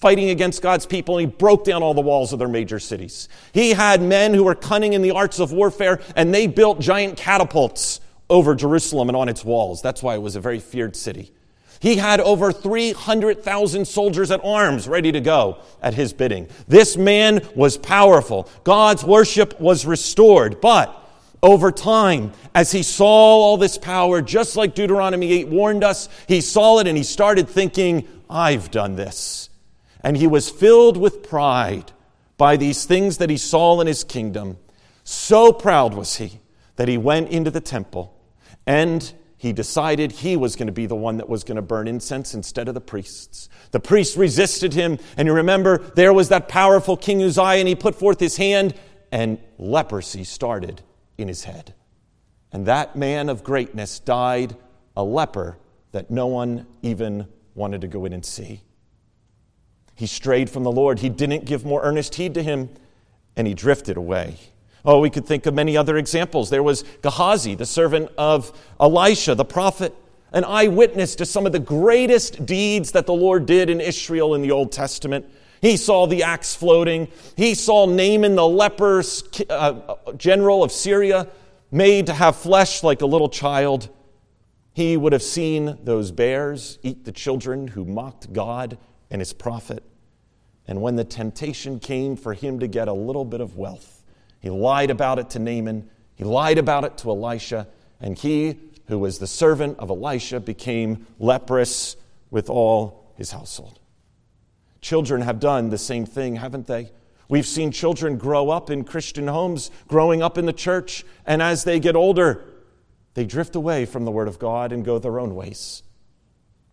fighting 0.00 0.30
against 0.30 0.62
God's 0.62 0.86
people, 0.86 1.18
and 1.18 1.28
he 1.28 1.36
broke 1.36 1.64
down 1.64 1.82
all 1.82 1.94
the 1.94 2.00
walls 2.00 2.32
of 2.32 2.38
their 2.38 2.48
major 2.48 2.78
cities. 2.78 3.28
He 3.52 3.70
had 3.70 4.02
men 4.02 4.34
who 4.34 4.44
were 4.44 4.54
cunning 4.54 4.92
in 4.92 5.02
the 5.02 5.12
arts 5.12 5.38
of 5.38 5.52
warfare, 5.52 6.00
and 6.14 6.34
they 6.34 6.46
built 6.46 6.80
giant 6.80 7.16
catapults 7.16 8.00
over 8.28 8.54
Jerusalem 8.54 9.08
and 9.08 9.16
on 9.16 9.28
its 9.28 9.44
walls. 9.44 9.80
That's 9.82 10.02
why 10.02 10.14
it 10.14 10.22
was 10.22 10.36
a 10.36 10.40
very 10.40 10.60
feared 10.60 10.96
city. 10.96 11.32
He 11.80 11.96
had 11.96 12.20
over 12.20 12.52
300,000 12.52 13.86
soldiers 13.86 14.30
at 14.30 14.44
arms 14.44 14.88
ready 14.88 15.12
to 15.12 15.20
go 15.20 15.58
at 15.82 15.94
his 15.94 16.12
bidding. 16.12 16.48
This 16.66 16.96
man 16.96 17.46
was 17.54 17.76
powerful. 17.76 18.48
God's 18.64 19.04
worship 19.04 19.60
was 19.60 19.86
restored. 19.86 20.60
But 20.60 21.05
over 21.46 21.70
time, 21.70 22.32
as 22.56 22.72
he 22.72 22.82
saw 22.82 23.06
all 23.06 23.56
this 23.56 23.78
power, 23.78 24.20
just 24.20 24.56
like 24.56 24.74
Deuteronomy 24.74 25.32
8 25.32 25.48
warned 25.48 25.84
us, 25.84 26.08
he 26.26 26.40
saw 26.40 26.80
it 26.80 26.88
and 26.88 26.96
he 26.96 27.04
started 27.04 27.48
thinking, 27.48 28.06
I've 28.28 28.72
done 28.72 28.96
this. 28.96 29.48
And 30.02 30.16
he 30.16 30.26
was 30.26 30.50
filled 30.50 30.96
with 30.96 31.22
pride 31.22 31.92
by 32.36 32.56
these 32.56 32.84
things 32.84 33.18
that 33.18 33.30
he 33.30 33.36
saw 33.36 33.80
in 33.80 33.86
his 33.86 34.02
kingdom. 34.02 34.58
So 35.04 35.52
proud 35.52 35.94
was 35.94 36.16
he 36.16 36.40
that 36.74 36.88
he 36.88 36.98
went 36.98 37.28
into 37.28 37.52
the 37.52 37.60
temple 37.60 38.12
and 38.66 39.12
he 39.38 39.52
decided 39.52 40.10
he 40.10 40.36
was 40.36 40.56
going 40.56 40.66
to 40.66 40.72
be 40.72 40.86
the 40.86 40.96
one 40.96 41.18
that 41.18 41.28
was 41.28 41.44
going 41.44 41.56
to 41.56 41.62
burn 41.62 41.86
incense 41.86 42.34
instead 42.34 42.66
of 42.66 42.74
the 42.74 42.80
priests. 42.80 43.48
The 43.70 43.78
priests 43.78 44.16
resisted 44.16 44.74
him, 44.74 44.98
and 45.16 45.28
you 45.28 45.34
remember 45.34 45.78
there 45.78 46.12
was 46.12 46.30
that 46.30 46.48
powerful 46.48 46.96
King 46.96 47.22
Uzziah, 47.22 47.60
and 47.60 47.68
he 47.68 47.76
put 47.76 47.94
forth 47.94 48.18
his 48.18 48.36
hand, 48.36 48.74
and 49.12 49.38
leprosy 49.58 50.24
started 50.24 50.82
in 51.18 51.28
his 51.28 51.44
head. 51.44 51.74
And 52.52 52.66
that 52.66 52.96
man 52.96 53.28
of 53.28 53.44
greatness 53.44 53.98
died 53.98 54.56
a 54.96 55.02
leper 55.02 55.58
that 55.92 56.10
no 56.10 56.26
one 56.26 56.66
even 56.82 57.26
wanted 57.54 57.80
to 57.80 57.88
go 57.88 58.04
in 58.04 58.12
and 58.12 58.24
see. 58.24 58.60
He 59.94 60.06
strayed 60.06 60.50
from 60.50 60.62
the 60.62 60.72
Lord. 60.72 60.98
He 60.98 61.08
didn't 61.08 61.46
give 61.46 61.64
more 61.64 61.82
earnest 61.82 62.14
heed 62.16 62.34
to 62.34 62.42
him, 62.42 62.68
and 63.34 63.46
he 63.46 63.54
drifted 63.54 63.96
away. 63.96 64.36
Oh, 64.84 65.00
we 65.00 65.10
could 65.10 65.26
think 65.26 65.46
of 65.46 65.54
many 65.54 65.76
other 65.76 65.96
examples. 65.96 66.50
There 66.50 66.62
was 66.62 66.84
Gehazi, 67.02 67.54
the 67.54 67.66
servant 67.66 68.10
of 68.16 68.56
Elisha, 68.78 69.34
the 69.34 69.44
prophet, 69.44 69.94
an 70.32 70.44
eyewitness 70.44 71.16
to 71.16 71.26
some 71.26 71.46
of 71.46 71.52
the 71.52 71.58
greatest 71.58 72.44
deeds 72.46 72.92
that 72.92 73.06
the 73.06 73.12
Lord 73.12 73.46
did 73.46 73.70
in 73.70 73.80
Israel 73.80 74.34
in 74.34 74.42
the 74.42 74.50
Old 74.50 74.70
Testament. 74.70 75.26
He 75.60 75.76
saw 75.76 76.06
the 76.06 76.22
axe 76.22 76.54
floating. 76.54 77.08
He 77.36 77.54
saw 77.54 77.86
Naaman, 77.86 78.34
the 78.34 78.46
leper 78.46 79.02
uh, 79.50 79.94
general 80.16 80.62
of 80.62 80.72
Syria, 80.72 81.28
made 81.70 82.06
to 82.06 82.12
have 82.12 82.36
flesh 82.36 82.82
like 82.82 83.02
a 83.02 83.06
little 83.06 83.28
child. 83.28 83.88
He 84.72 84.96
would 84.96 85.12
have 85.12 85.22
seen 85.22 85.78
those 85.84 86.12
bears 86.12 86.78
eat 86.82 87.04
the 87.04 87.12
children 87.12 87.68
who 87.68 87.84
mocked 87.84 88.32
God 88.32 88.78
and 89.10 89.20
his 89.20 89.32
prophet. 89.32 89.82
And 90.68 90.82
when 90.82 90.96
the 90.96 91.04
temptation 91.04 91.78
came 91.78 92.16
for 92.16 92.34
him 92.34 92.58
to 92.60 92.66
get 92.66 92.88
a 92.88 92.92
little 92.92 93.24
bit 93.24 93.40
of 93.40 93.56
wealth, 93.56 94.02
he 94.40 94.50
lied 94.50 94.90
about 94.90 95.18
it 95.18 95.30
to 95.30 95.38
Naaman, 95.38 95.88
he 96.14 96.24
lied 96.24 96.58
about 96.58 96.84
it 96.84 96.98
to 96.98 97.10
Elisha, 97.10 97.68
and 98.00 98.18
he, 98.18 98.58
who 98.88 98.98
was 98.98 99.18
the 99.18 99.26
servant 99.26 99.78
of 99.78 99.90
Elisha, 99.90 100.40
became 100.40 101.06
leprous 101.18 101.96
with 102.30 102.50
all 102.50 103.12
his 103.16 103.30
household. 103.30 103.78
Children 104.80 105.22
have 105.22 105.40
done 105.40 105.70
the 105.70 105.78
same 105.78 106.06
thing, 106.06 106.36
haven't 106.36 106.66
they? 106.66 106.90
We've 107.28 107.46
seen 107.46 107.72
children 107.72 108.18
grow 108.18 108.50
up 108.50 108.70
in 108.70 108.84
Christian 108.84 109.26
homes, 109.28 109.70
growing 109.88 110.22
up 110.22 110.38
in 110.38 110.46
the 110.46 110.52
church, 110.52 111.04
and 111.26 111.42
as 111.42 111.64
they 111.64 111.80
get 111.80 111.96
older, 111.96 112.44
they 113.14 113.24
drift 113.24 113.56
away 113.56 113.84
from 113.84 114.04
the 114.04 114.12
Word 114.12 114.28
of 114.28 114.38
God 114.38 114.70
and 114.72 114.84
go 114.84 114.98
their 114.98 115.18
own 115.18 115.34
ways. 115.34 115.82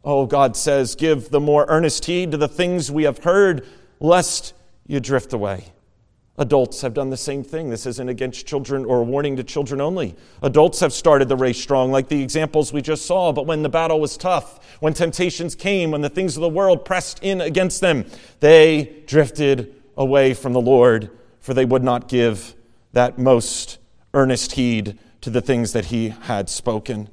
Oh, 0.03 0.25
God 0.25 0.55
says, 0.55 0.95
give 0.95 1.29
the 1.29 1.39
more 1.39 1.65
earnest 1.69 2.05
heed 2.05 2.31
to 2.31 2.37
the 2.37 2.47
things 2.47 2.91
we 2.91 3.03
have 3.03 3.23
heard, 3.23 3.65
lest 3.99 4.53
you 4.85 4.99
drift 4.99 5.33
away. 5.33 5.72
Adults 6.39 6.81
have 6.81 6.95
done 6.95 7.11
the 7.11 7.17
same 7.17 7.43
thing. 7.43 7.69
This 7.69 7.85
isn't 7.85 8.09
against 8.09 8.47
children 8.47 8.85
or 8.85 8.99
a 8.99 9.03
warning 9.03 9.35
to 9.35 9.43
children 9.43 9.79
only. 9.79 10.15
Adults 10.41 10.79
have 10.79 10.91
started 10.91 11.29
the 11.29 11.35
race 11.35 11.61
strong, 11.61 11.91
like 11.91 12.07
the 12.07 12.23
examples 12.23 12.73
we 12.73 12.81
just 12.81 13.05
saw, 13.05 13.31
but 13.31 13.45
when 13.45 13.61
the 13.61 13.69
battle 13.69 13.99
was 13.99 14.17
tough, 14.17 14.59
when 14.79 14.95
temptations 14.95 15.53
came, 15.53 15.91
when 15.91 16.01
the 16.01 16.09
things 16.09 16.35
of 16.35 16.41
the 16.41 16.49
world 16.49 16.85
pressed 16.85 17.23
in 17.23 17.39
against 17.39 17.81
them, 17.81 18.05
they 18.39 19.03
drifted 19.05 19.75
away 19.95 20.33
from 20.33 20.53
the 20.53 20.61
Lord, 20.61 21.11
for 21.39 21.53
they 21.53 21.65
would 21.65 21.83
not 21.83 22.07
give 22.07 22.55
that 22.93 23.19
most 23.19 23.77
earnest 24.15 24.53
heed 24.53 24.97
to 25.21 25.29
the 25.29 25.41
things 25.41 25.71
that 25.73 25.85
He 25.85 26.09
had 26.09 26.49
spoken. 26.49 27.09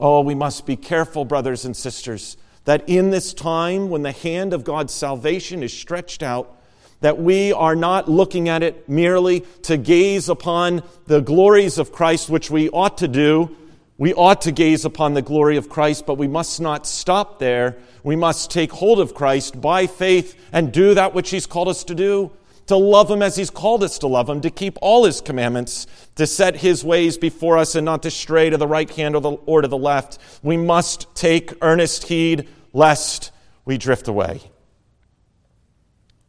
Oh, 0.00 0.22
we 0.22 0.34
must 0.34 0.64
be 0.64 0.76
careful, 0.76 1.26
brothers 1.26 1.66
and 1.66 1.76
sisters, 1.76 2.38
that 2.64 2.88
in 2.88 3.10
this 3.10 3.34
time 3.34 3.90
when 3.90 4.02
the 4.02 4.12
hand 4.12 4.54
of 4.54 4.64
God's 4.64 4.94
salvation 4.94 5.62
is 5.62 5.72
stretched 5.72 6.22
out, 6.22 6.58
that 7.04 7.18
we 7.18 7.52
are 7.52 7.76
not 7.76 8.08
looking 8.08 8.48
at 8.48 8.62
it 8.62 8.88
merely 8.88 9.40
to 9.60 9.76
gaze 9.76 10.30
upon 10.30 10.82
the 11.04 11.20
glories 11.20 11.76
of 11.76 11.92
Christ, 11.92 12.30
which 12.30 12.50
we 12.50 12.70
ought 12.70 12.96
to 12.96 13.08
do. 13.08 13.54
We 13.98 14.14
ought 14.14 14.40
to 14.40 14.52
gaze 14.52 14.86
upon 14.86 15.12
the 15.12 15.20
glory 15.20 15.58
of 15.58 15.68
Christ, 15.68 16.06
but 16.06 16.14
we 16.14 16.28
must 16.28 16.62
not 16.62 16.86
stop 16.86 17.38
there. 17.38 17.76
We 18.02 18.16
must 18.16 18.50
take 18.50 18.72
hold 18.72 19.00
of 19.00 19.12
Christ 19.12 19.60
by 19.60 19.86
faith 19.86 20.34
and 20.50 20.72
do 20.72 20.94
that 20.94 21.12
which 21.12 21.28
He's 21.28 21.44
called 21.44 21.68
us 21.68 21.84
to 21.84 21.94
do 21.94 22.30
to 22.68 22.76
love 22.78 23.10
Him 23.10 23.20
as 23.20 23.36
He's 23.36 23.50
called 23.50 23.84
us 23.84 23.98
to 23.98 24.06
love 24.06 24.30
Him, 24.30 24.40
to 24.40 24.48
keep 24.48 24.78
all 24.80 25.04
His 25.04 25.20
commandments, 25.20 25.86
to 26.16 26.26
set 26.26 26.56
His 26.56 26.82
ways 26.82 27.18
before 27.18 27.58
us 27.58 27.74
and 27.74 27.84
not 27.84 28.02
to 28.04 28.10
stray 28.10 28.48
to 28.48 28.56
the 28.56 28.66
right 28.66 28.88
hand 28.88 29.14
or, 29.14 29.20
the, 29.20 29.32
or 29.32 29.60
to 29.60 29.68
the 29.68 29.76
left. 29.76 30.16
We 30.42 30.56
must 30.56 31.14
take 31.14 31.52
earnest 31.60 32.04
heed 32.04 32.48
lest 32.72 33.30
we 33.66 33.76
drift 33.76 34.08
away. 34.08 34.40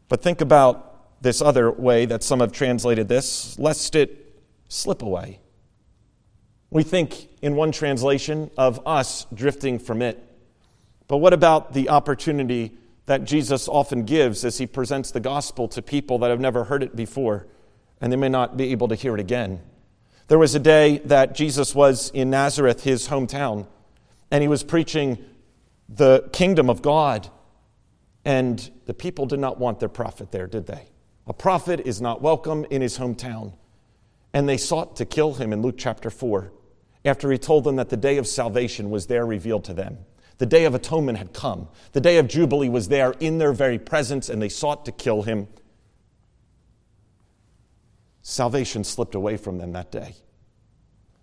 But 0.07 0.21
think 0.21 0.41
about 0.41 1.21
this 1.21 1.41
other 1.41 1.71
way 1.71 2.05
that 2.05 2.23
some 2.23 2.39
have 2.39 2.51
translated 2.51 3.07
this 3.07 3.57
lest 3.57 3.95
it 3.95 4.41
slip 4.67 5.01
away. 5.01 5.39
We 6.69 6.83
think 6.83 7.29
in 7.41 7.55
one 7.55 7.71
translation 7.71 8.51
of 8.57 8.85
us 8.85 9.25
drifting 9.33 9.79
from 9.79 10.01
it. 10.01 10.21
But 11.07 11.17
what 11.17 11.33
about 11.33 11.73
the 11.73 11.89
opportunity 11.89 12.71
that 13.05 13.23
Jesus 13.23 13.67
often 13.67 14.03
gives 14.03 14.43
as 14.43 14.57
he 14.57 14.65
presents 14.65 15.11
the 15.11 15.19
gospel 15.19 15.67
to 15.69 15.81
people 15.81 16.17
that 16.19 16.29
have 16.29 16.39
never 16.39 16.65
heard 16.65 16.83
it 16.83 16.95
before 16.95 17.47
and 18.01 18.11
they 18.11 18.17
may 18.17 18.29
not 18.29 18.57
be 18.57 18.71
able 18.71 18.87
to 18.87 18.95
hear 18.95 19.13
it 19.13 19.19
again? 19.19 19.61
There 20.27 20.39
was 20.39 20.55
a 20.55 20.59
day 20.59 20.97
that 21.05 21.35
Jesus 21.35 21.75
was 21.75 22.09
in 22.09 22.31
Nazareth, 22.31 22.83
his 22.83 23.07
hometown, 23.07 23.67
and 24.31 24.41
he 24.41 24.47
was 24.47 24.63
preaching 24.63 25.23
the 25.87 26.27
kingdom 26.33 26.69
of 26.69 26.81
God. 26.81 27.29
And 28.25 28.69
the 28.85 28.93
people 28.93 29.27
did 29.27 29.39
not 29.39 29.59
want 29.59 29.79
their 29.79 29.89
prophet 29.89 30.31
there, 30.31 30.47
did 30.47 30.65
they? 30.65 30.89
A 31.27 31.33
prophet 31.33 31.81
is 31.85 32.01
not 32.01 32.21
welcome 32.21 32.65
in 32.69 32.81
his 32.81 32.97
hometown. 32.97 33.53
And 34.33 34.49
they 34.49 34.57
sought 34.57 34.95
to 34.97 35.05
kill 35.05 35.35
him 35.35 35.53
in 35.53 35.61
Luke 35.61 35.75
chapter 35.77 36.09
4 36.09 36.51
after 37.05 37.31
he 37.31 37.37
told 37.37 37.63
them 37.63 37.75
that 37.75 37.89
the 37.89 37.97
day 37.97 38.17
of 38.17 38.27
salvation 38.27 38.89
was 38.89 39.05
there 39.05 39.25
revealed 39.25 39.63
to 39.65 39.73
them. 39.73 39.99
The 40.39 40.45
day 40.45 40.65
of 40.65 40.75
atonement 40.75 41.19
had 41.19 41.33
come. 41.33 41.69
The 41.93 42.01
day 42.01 42.17
of 42.17 42.27
Jubilee 42.27 42.67
was 42.67 42.89
there 42.89 43.11
in 43.19 43.37
their 43.37 43.53
very 43.53 43.79
presence, 43.79 44.27
and 44.27 44.41
they 44.41 44.49
sought 44.49 44.85
to 44.85 44.91
kill 44.91 45.21
him. 45.21 45.47
salvation 48.21 48.83
slipped 48.83 49.13
away 49.13 49.37
from 49.37 49.59
them 49.59 49.71
that 49.73 49.91
day. 49.91 50.15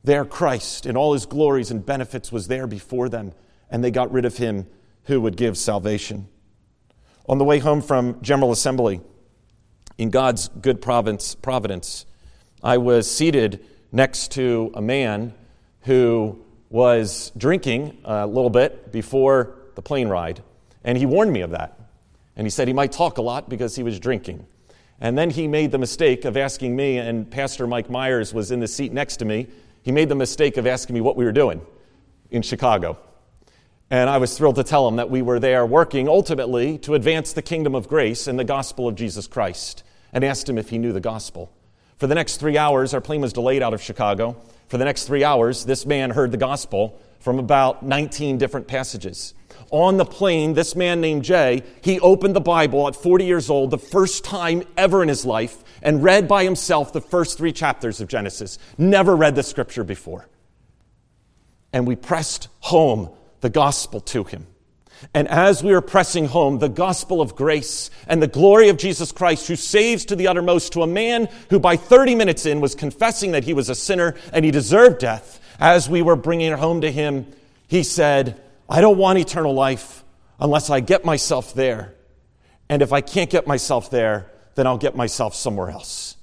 There, 0.05 0.25
Christ, 0.25 0.87
in 0.87 0.97
all 0.97 1.13
his 1.13 1.27
glories 1.27 1.71
and 1.73 1.85
benefits, 1.85 2.31
was 2.31 2.47
there 2.47 2.69
before 2.69 3.09
them, 3.09 3.33
and 3.71 3.83
they 3.83 3.91
got 3.91 4.13
rid 4.13 4.25
of 4.25 4.37
him 4.37 4.69
who 5.05 5.21
would 5.21 5.37
give 5.37 5.59
salvation. 5.59 6.29
On 7.29 7.39
the 7.39 7.45
way 7.45 7.61
home 7.61 7.83
from 7.83 8.21
General 8.21 8.51
Assembly, 8.51 9.01
in 9.97 10.11
God's 10.11 10.49
good 10.49 10.83
providence, 10.83 11.37
providence, 11.37 12.05
I 12.65 12.79
was 12.79 13.09
seated 13.09 13.65
next 13.93 14.33
to 14.33 14.73
a 14.75 14.83
man 14.83 15.33
who 15.83 16.45
was 16.69 17.31
drinking 17.37 17.99
a 18.05 18.27
little 18.27 18.51
bit 18.51 18.91
before 18.91 19.55
the 19.77 19.83
plane 19.83 20.09
ride, 20.09 20.43
and 20.83 20.99
he 20.99 21.07
warned 21.07 21.33
me 21.33 21.43
of 21.43 21.51
that. 21.51 21.79
And 22.35 22.45
he 22.45 22.51
said 22.51 22.67
he 22.67 22.75
might 22.75 22.91
talk 22.91 23.19
a 23.19 23.23
lot 23.23 23.49
because 23.49 23.77
he 23.77 23.85
was 23.85 24.01
drinking. 24.01 24.45
And 25.01 25.17
then 25.17 25.31
he 25.31 25.47
made 25.47 25.71
the 25.71 25.79
mistake 25.79 26.25
of 26.25 26.37
asking 26.37 26.75
me, 26.75 26.99
and 26.99 27.31
Pastor 27.31 27.69
Mike 27.69 27.89
Myers 27.89 28.35
was 28.35 28.51
in 28.51 28.59
the 28.59 28.69
seat 28.69 28.93
next 28.93 29.19
to 29.19 29.25
me. 29.25 29.47
He 29.83 29.93
made 29.93 30.09
the 30.09 30.17
mistake 30.17 30.57
of 30.57 30.67
asking 30.67 30.95
me 30.95 31.01
what 31.01 31.17
we 31.17 31.25
were 31.25 31.33
doing 31.33 31.61
in 32.33 32.43
Chicago. 32.43 32.99
And 33.93 34.09
I 34.09 34.17
was 34.17 34.37
thrilled 34.37 34.57
to 34.57 34.65
tell 34.65 34.89
him 34.89 34.97
that 34.97 35.11
we 35.11 35.21
were 35.21 35.39
there 35.39 35.67
working 35.67 36.09
ultimately 36.09 36.79
to 36.79 36.95
advance 36.95 37.33
the 37.35 37.43
kingdom 37.43 37.75
of 37.75 37.89
grace 37.89 38.27
and 38.27 38.39
the 38.39 38.45
gospel 38.45 38.89
of 38.89 38.95
Jesus 38.95 39.27
Christ, 39.27 39.85
and 40.13 40.25
asked 40.25 40.49
him 40.49 40.57
if 40.57 40.71
he 40.71 40.79
knew 40.79 40.93
the 40.93 41.01
gospel. 41.01 41.53
For 41.99 42.07
the 42.07 42.15
next 42.15 42.39
three 42.39 42.57
hours, 42.57 42.95
our 42.95 43.01
plane 43.01 43.21
was 43.21 43.35
delayed 43.35 43.63
out 43.63 43.75
of 43.75 43.83
Chicago. 43.83 44.37
For 44.69 44.79
the 44.79 44.85
next 44.85 45.05
three 45.05 45.23
hours, 45.23 45.67
this 45.67 45.87
man 45.87 46.11
heard 46.11 46.33
the 46.33 46.39
gospel 46.39 46.99
from 47.21 47.39
about 47.39 47.85
19 47.85 48.39
different 48.39 48.67
passages 48.67 49.35
on 49.73 49.97
the 49.97 50.05
plane, 50.05 50.53
this 50.53 50.77
man 50.77 51.01
named 51.01 51.25
Jay, 51.25 51.63
he 51.81 51.99
opened 52.01 52.37
the 52.37 52.41
Bible 52.41 52.87
at 52.89 52.95
40 52.95 53.25
years 53.25 53.49
old, 53.49 53.71
the 53.71 53.79
first 53.79 54.23
time 54.23 54.65
ever 54.77 55.03
in 55.03 55.09
his 55.09 55.25
life, 55.25 55.65
and 55.83 56.05
read 56.05 56.29
by 56.29 56.45
himself 56.45 56.93
the 56.93 57.01
first 57.01 57.39
three 57.39 57.53
chapters 57.53 58.01
of 58.01 58.07
Genesis. 58.07 58.59
Never 58.77 59.17
read 59.17 59.35
the 59.35 59.43
scripture 59.43 59.83
before. 59.83 60.29
And 61.73 61.87
we 61.87 61.97
pressed 61.97 62.49
home 62.61 63.11
the 63.43 63.51
gospel 63.51 64.01
to 64.01 64.25
him. 64.25 64.47
And 65.15 65.29
as 65.29 65.63
we 65.63 65.73
were 65.73 65.81
pressing 65.81 66.27
home 66.27 66.59
the 66.59 66.69
gospel 66.69 67.21
of 67.21 67.35
grace 67.35 67.91
and 68.07 68.23
the 68.23 68.29
glory 68.29 68.69
of 68.69 68.77
Jesus 68.77 69.13
Christ, 69.13 69.49
who 69.49 69.57
saves 69.57 70.05
to 70.07 70.17
the 70.17 70.29
uttermost 70.29 70.73
to 70.73 70.83
a 70.83 70.87
man 70.87 71.29
who 71.51 71.59
by 71.59 71.77
30 71.77 72.15
minutes 72.15 72.47
in 72.47 72.61
was 72.61 72.75
confessing 72.75 73.33
that 73.33 73.45
he 73.45 73.53
was 73.53 73.69
a 73.69 73.75
sinner 73.75 74.15
and 74.33 74.45
he 74.45 74.51
deserved 74.51 75.01
death, 75.01 75.41
as 75.59 75.89
we 75.89 76.03
were 76.03 76.17
bringing 76.17 76.53
it 76.53 76.59
home 76.59 76.81
to 76.81 76.91
him, 76.91 77.27
he 77.67 77.83
said, 77.83 78.41
I 78.69 78.81
don't 78.81 78.97
want 78.97 79.19
eternal 79.19 79.55
life 79.55 80.05
unless 80.41 80.71
I 80.71 80.81
get 80.81 81.05
myself 81.05 81.53
there. 81.53 81.95
And 82.69 82.81
if 82.81 82.93
I 82.93 83.01
can't 83.01 83.29
get 83.29 83.47
myself 83.47 83.91
there, 83.91 84.31
then 84.55 84.67
I'll 84.67 84.79
get 84.79 84.97
myself 84.97 85.35
somewhere 85.35 85.71
else. 85.71 86.17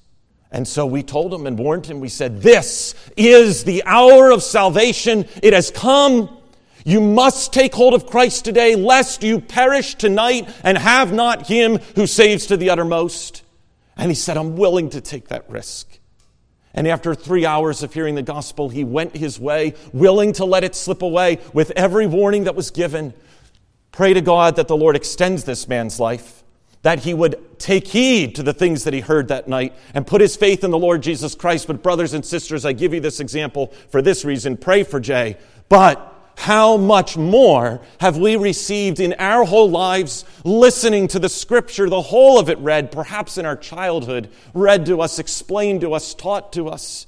And 0.51 0.67
so 0.67 0.85
we 0.85 1.03
told 1.03 1.33
him 1.33 1.45
and 1.45 1.59
warned 1.59 1.85
him. 1.85 1.99
We 1.99 2.09
said, 2.09 2.41
This 2.41 2.95
is 3.15 3.65
the 3.65 3.83
hour 3.85 4.31
of 4.31 4.41
salvation. 4.41 5.25
It 5.43 5.53
has 5.53 5.69
come. 5.69 6.38
You 6.85 7.01
must 7.01 7.53
take 7.53 7.75
hold 7.75 7.93
of 7.93 8.05
Christ 8.05 8.45
today, 8.45 8.75
lest 8.75 9.23
you 9.23 9.39
perish 9.39 9.95
tonight 9.95 10.49
and 10.63 10.77
have 10.77 11.11
not 11.11 11.47
him 11.47 11.79
who 11.95 12.07
saves 12.07 12.45
to 12.47 12.57
the 12.57 12.69
uttermost. 12.69 13.43
And 13.97 14.09
he 14.09 14.15
said, 14.15 14.37
I'm 14.37 14.55
willing 14.55 14.89
to 14.91 15.01
take 15.01 15.27
that 15.27 15.49
risk. 15.49 15.99
And 16.73 16.87
after 16.87 17.15
three 17.15 17.45
hours 17.45 17.83
of 17.83 17.93
hearing 17.93 18.15
the 18.15 18.21
gospel, 18.21 18.69
he 18.69 18.83
went 18.83 19.17
his 19.17 19.39
way, 19.39 19.73
willing 19.91 20.33
to 20.33 20.45
let 20.45 20.63
it 20.63 20.75
slip 20.75 21.01
away 21.01 21.39
with 21.53 21.71
every 21.71 22.07
warning 22.07 22.45
that 22.45 22.55
was 22.55 22.71
given. 22.71 23.13
Pray 23.91 24.13
to 24.13 24.21
God 24.21 24.55
that 24.55 24.67
the 24.67 24.77
Lord 24.77 24.95
extends 24.95 25.43
this 25.43 25.67
man's 25.67 25.99
life, 25.99 26.43
that 26.83 26.99
he 26.99 27.13
would 27.13 27.59
take 27.59 27.87
heed 27.87 28.35
to 28.35 28.43
the 28.43 28.53
things 28.53 28.85
that 28.85 28.93
he 28.93 29.01
heard 29.01 29.27
that 29.27 29.47
night 29.47 29.73
and 29.93 30.07
put 30.07 30.21
his 30.21 30.37
faith 30.37 30.63
in 30.63 30.71
the 30.71 30.77
Lord 30.77 31.01
Jesus 31.01 31.35
Christ. 31.35 31.67
But, 31.67 31.83
brothers 31.83 32.13
and 32.13 32.25
sisters, 32.25 32.65
I 32.65 32.71
give 32.71 32.93
you 32.93 32.99
this 32.99 33.19
example 33.19 33.73
for 33.89 34.01
this 34.01 34.23
reason. 34.23 34.55
Pray 34.55 34.83
for 34.83 34.99
Jay. 34.99 35.37
But 35.67 36.08
how 36.39 36.77
much 36.77 37.17
more 37.17 37.81
have 37.99 38.15
we 38.15 38.37
received 38.37 39.01
in 39.01 39.13
our 39.19 39.43
whole 39.43 39.69
lives 39.69 40.23
listening 40.45 41.05
to 41.05 41.19
the 41.19 41.27
scripture, 41.27 41.89
the 41.89 42.01
whole 42.01 42.39
of 42.39 42.49
it 42.49 42.57
read, 42.59 42.93
perhaps 42.93 43.37
in 43.37 43.45
our 43.45 43.57
childhood, 43.57 44.29
read 44.53 44.85
to 44.85 45.01
us, 45.01 45.19
explained 45.19 45.81
to 45.81 45.93
us, 45.93 46.13
taught 46.13 46.53
to 46.53 46.69
us? 46.69 47.07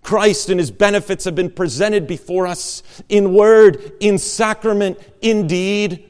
Christ 0.00 0.48
and 0.48 0.58
his 0.58 0.70
benefits 0.70 1.26
have 1.26 1.34
been 1.34 1.50
presented 1.50 2.06
before 2.06 2.46
us 2.46 2.82
in 3.10 3.34
word, 3.34 3.92
in 4.00 4.16
sacrament, 4.16 4.98
in 5.20 5.46
deed. 5.46 6.08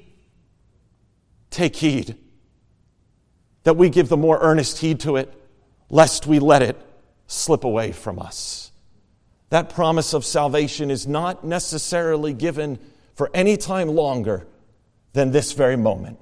Take 1.51 1.75
heed 1.75 2.17
that 3.65 3.77
we 3.77 3.91
give 3.91 4.09
the 4.09 4.17
more 4.17 4.39
earnest 4.41 4.79
heed 4.79 5.01
to 5.01 5.17
it, 5.17 5.35
lest 5.91 6.29
we 6.29 6.39
let 6.39 6.63
it 6.63 6.81
slip 7.27 7.65
away 7.65 7.91
from 7.91 8.21
us 8.21 8.72
that 9.53 9.69
promise 9.69 10.15
of 10.15 10.25
salvation 10.25 10.91
is 10.91 11.07
not 11.07 11.45
necessarily 11.45 12.33
given 12.33 12.79
for 13.15 13.31
any 13.35 13.55
time 13.55 13.87
longer 13.87 14.47
than 15.13 15.31
this 15.31 15.53
very 15.53 15.77
moment. 15.77 16.19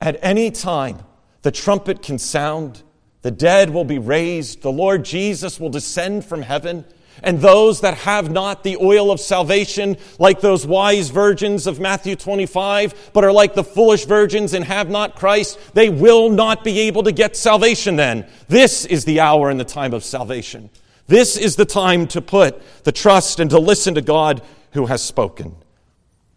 At 0.00 0.18
any 0.22 0.50
time, 0.50 1.00
the 1.42 1.50
trumpet 1.50 2.00
can 2.00 2.18
sound, 2.18 2.82
the 3.20 3.30
dead 3.30 3.68
will 3.68 3.84
be 3.84 3.98
raised, 3.98 4.62
the 4.62 4.72
Lord 4.72 5.04
Jesus 5.04 5.60
will 5.60 5.68
descend 5.68 6.24
from 6.24 6.40
heaven, 6.40 6.86
and 7.22 7.38
those 7.38 7.82
that 7.82 7.98
have 7.98 8.30
not 8.30 8.64
the 8.64 8.78
oil 8.78 9.10
of 9.10 9.20
salvation, 9.20 9.98
like 10.18 10.40
those 10.40 10.66
wise 10.66 11.10
virgins 11.10 11.66
of 11.66 11.80
Matthew 11.80 12.16
25, 12.16 13.10
but 13.12 13.24
are 13.24 13.32
like 13.32 13.52
the 13.52 13.62
foolish 13.62 14.06
virgins 14.06 14.54
and 14.54 14.64
have 14.64 14.88
not 14.88 15.16
Christ, 15.16 15.58
they 15.74 15.90
will 15.90 16.30
not 16.30 16.64
be 16.64 16.80
able 16.80 17.02
to 17.02 17.12
get 17.12 17.36
salvation 17.36 17.96
then. 17.96 18.26
This 18.48 18.86
is 18.86 19.04
the 19.04 19.20
hour 19.20 19.50
and 19.50 19.60
the 19.60 19.66
time 19.66 19.92
of 19.92 20.02
salvation. 20.02 20.70
This 21.06 21.36
is 21.36 21.56
the 21.56 21.64
time 21.64 22.06
to 22.08 22.22
put 22.22 22.62
the 22.84 22.92
trust 22.92 23.40
and 23.40 23.50
to 23.50 23.58
listen 23.58 23.94
to 23.94 24.02
God 24.02 24.42
who 24.72 24.86
has 24.86 25.02
spoken. 25.02 25.56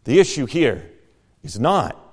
The 0.04 0.20
issue 0.20 0.46
here 0.46 0.90
is 1.44 1.60
not 1.60 2.04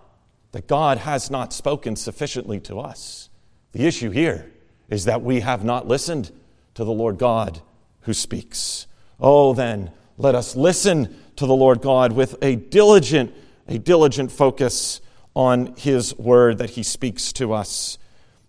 that 0.52 0.68
God 0.68 0.98
has 0.98 1.30
not 1.30 1.52
spoken 1.52 1.96
sufficiently 1.96 2.60
to 2.60 2.78
us. 2.78 3.28
The 3.72 3.86
issue 3.86 4.10
here 4.10 4.52
is 4.88 5.04
that 5.06 5.22
we 5.22 5.40
have 5.40 5.64
not 5.64 5.88
listened 5.88 6.30
to 6.74 6.84
the 6.84 6.92
Lord 6.92 7.18
God 7.18 7.60
who 8.02 8.14
speaks. 8.14 8.86
Oh, 9.18 9.52
then, 9.52 9.90
let 10.16 10.34
us 10.34 10.54
listen 10.54 11.16
to 11.36 11.46
the 11.46 11.54
Lord 11.54 11.80
God 11.80 12.12
with 12.12 12.36
a 12.40 12.54
diligent, 12.54 13.34
a 13.66 13.78
diligent 13.78 14.30
focus 14.30 15.00
on 15.34 15.74
his 15.76 16.16
word 16.16 16.58
that 16.58 16.70
he 16.70 16.84
speaks 16.84 17.32
to 17.32 17.52
us. 17.52 17.98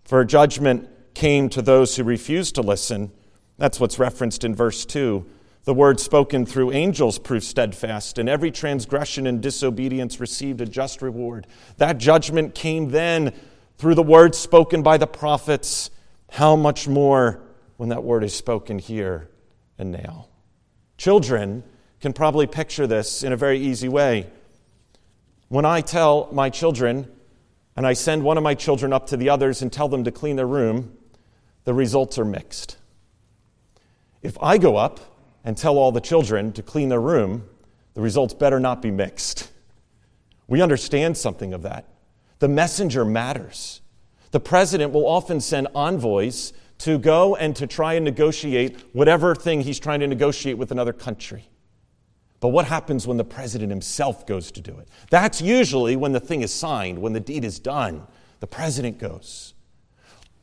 For 0.04 0.24
judgment 0.24 0.88
came 1.16 1.50
to 1.50 1.62
those 1.62 1.96
who 1.96 2.04
refused 2.04 2.56
to 2.56 2.62
listen 2.62 3.12
that's 3.58 3.80
what's 3.80 4.00
referenced 4.00 4.44
in 4.44 4.54
verse 4.56 4.86
2. 4.86 5.26
The 5.64 5.74
word 5.74 6.00
spoken 6.00 6.46
through 6.46 6.74
angels 6.74 7.18
proved 7.18 7.44
steadfast, 7.44 8.20
and 8.20 8.30
every 8.30 8.52
transgression 8.52 9.26
and 9.26 9.42
disobedience 9.42 10.20
received 10.20 10.62
a 10.62 10.66
just 10.66 11.02
reward. 11.02 11.48
That 11.78 11.98
judgment 11.98 12.54
came 12.54 12.90
then 12.92 13.34
through 13.78 13.96
the 13.96 14.04
word 14.04 14.36
spoken 14.36 14.84
by 14.84 14.98
the 14.98 15.08
prophets. 15.08 15.90
How 16.30 16.56
much 16.56 16.88
more 16.88 17.42
when 17.78 17.90
that 17.90 18.04
word 18.04 18.24
is 18.24 18.36
spoken 18.36 18.78
here 18.78 19.30
and 19.78 19.92
now? 19.92 20.28
Children 20.98 21.64
can 22.00 22.14
probably 22.14 22.46
picture 22.46 22.86
this 22.86 23.24
in 23.24 23.34
a 23.34 23.38
very 23.38 23.60
easy 23.60 23.90
way. 23.90 24.30
When 25.48 25.66
I 25.66 25.82
tell 25.82 26.30
my 26.32 26.50
children, 26.50 27.12
and 27.76 27.86
I 27.86 27.94
send 27.94 28.24
one 28.24 28.38
of 28.38 28.44
my 28.44 28.54
children 28.54 28.94
up 28.94 29.08
to 29.08 29.18
the 29.18 29.30
others 29.30 29.62
and 29.62 29.72
tell 29.72 29.90
them 29.90 30.04
to 30.04 30.12
clean 30.12 30.36
their 30.36 30.48
room, 30.48 30.96
the 31.64 31.74
results 31.74 32.18
are 32.20 32.26
mixed. 32.26 32.78
If 34.26 34.42
I 34.42 34.58
go 34.58 34.76
up 34.76 35.00
and 35.44 35.56
tell 35.56 35.78
all 35.78 35.92
the 35.92 36.02
children 36.02 36.52
to 36.54 36.64
clean 36.64 36.90
their 36.90 37.00
room, 37.00 37.48
the 37.94 38.02
results 38.02 38.34
better 38.34 38.60
not 38.60 38.82
be 38.82 38.90
mixed. 38.90 39.52
We 40.48 40.64
understand 40.64 41.16
something 41.16 41.54
of 41.54 41.62
that. 41.62 41.86
The 42.40 42.48
messenger 42.48 43.06
matters. 43.06 43.82
The 44.32 44.40
president 44.40 44.94
will 44.94 45.08
often 45.08 45.40
send 45.40 45.68
envoys 45.76 46.54
to 46.80 46.98
go 46.98 47.36
and 47.36 47.56
to 47.56 47.68
try 47.68 47.94
and 47.94 48.04
negotiate 48.04 48.80
whatever 48.94 49.36
thing 49.36 49.62
he's 49.62 49.80
trying 49.80 50.00
to 50.00 50.08
negotiate 50.08 50.58
with 50.58 50.72
another 50.72 50.92
country. 50.92 51.48
But 52.40 52.48
what 52.48 52.66
happens 52.66 53.06
when 53.06 53.18
the 53.18 53.24
president 53.24 53.70
himself 53.70 54.26
goes 54.26 54.52
to 54.54 54.62
do 54.62 54.76
it? 54.80 54.90
That's 55.12 55.40
usually 55.40 55.96
when 55.96 56.14
the 56.14 56.20
thing 56.20 56.42
is 56.42 56.52
signed, 56.52 56.98
when 56.98 57.14
the 57.14 57.20
deed 57.20 57.46
is 57.46 57.60
done. 57.60 58.08
The 58.40 58.48
president 58.48 58.98
goes. 58.98 59.54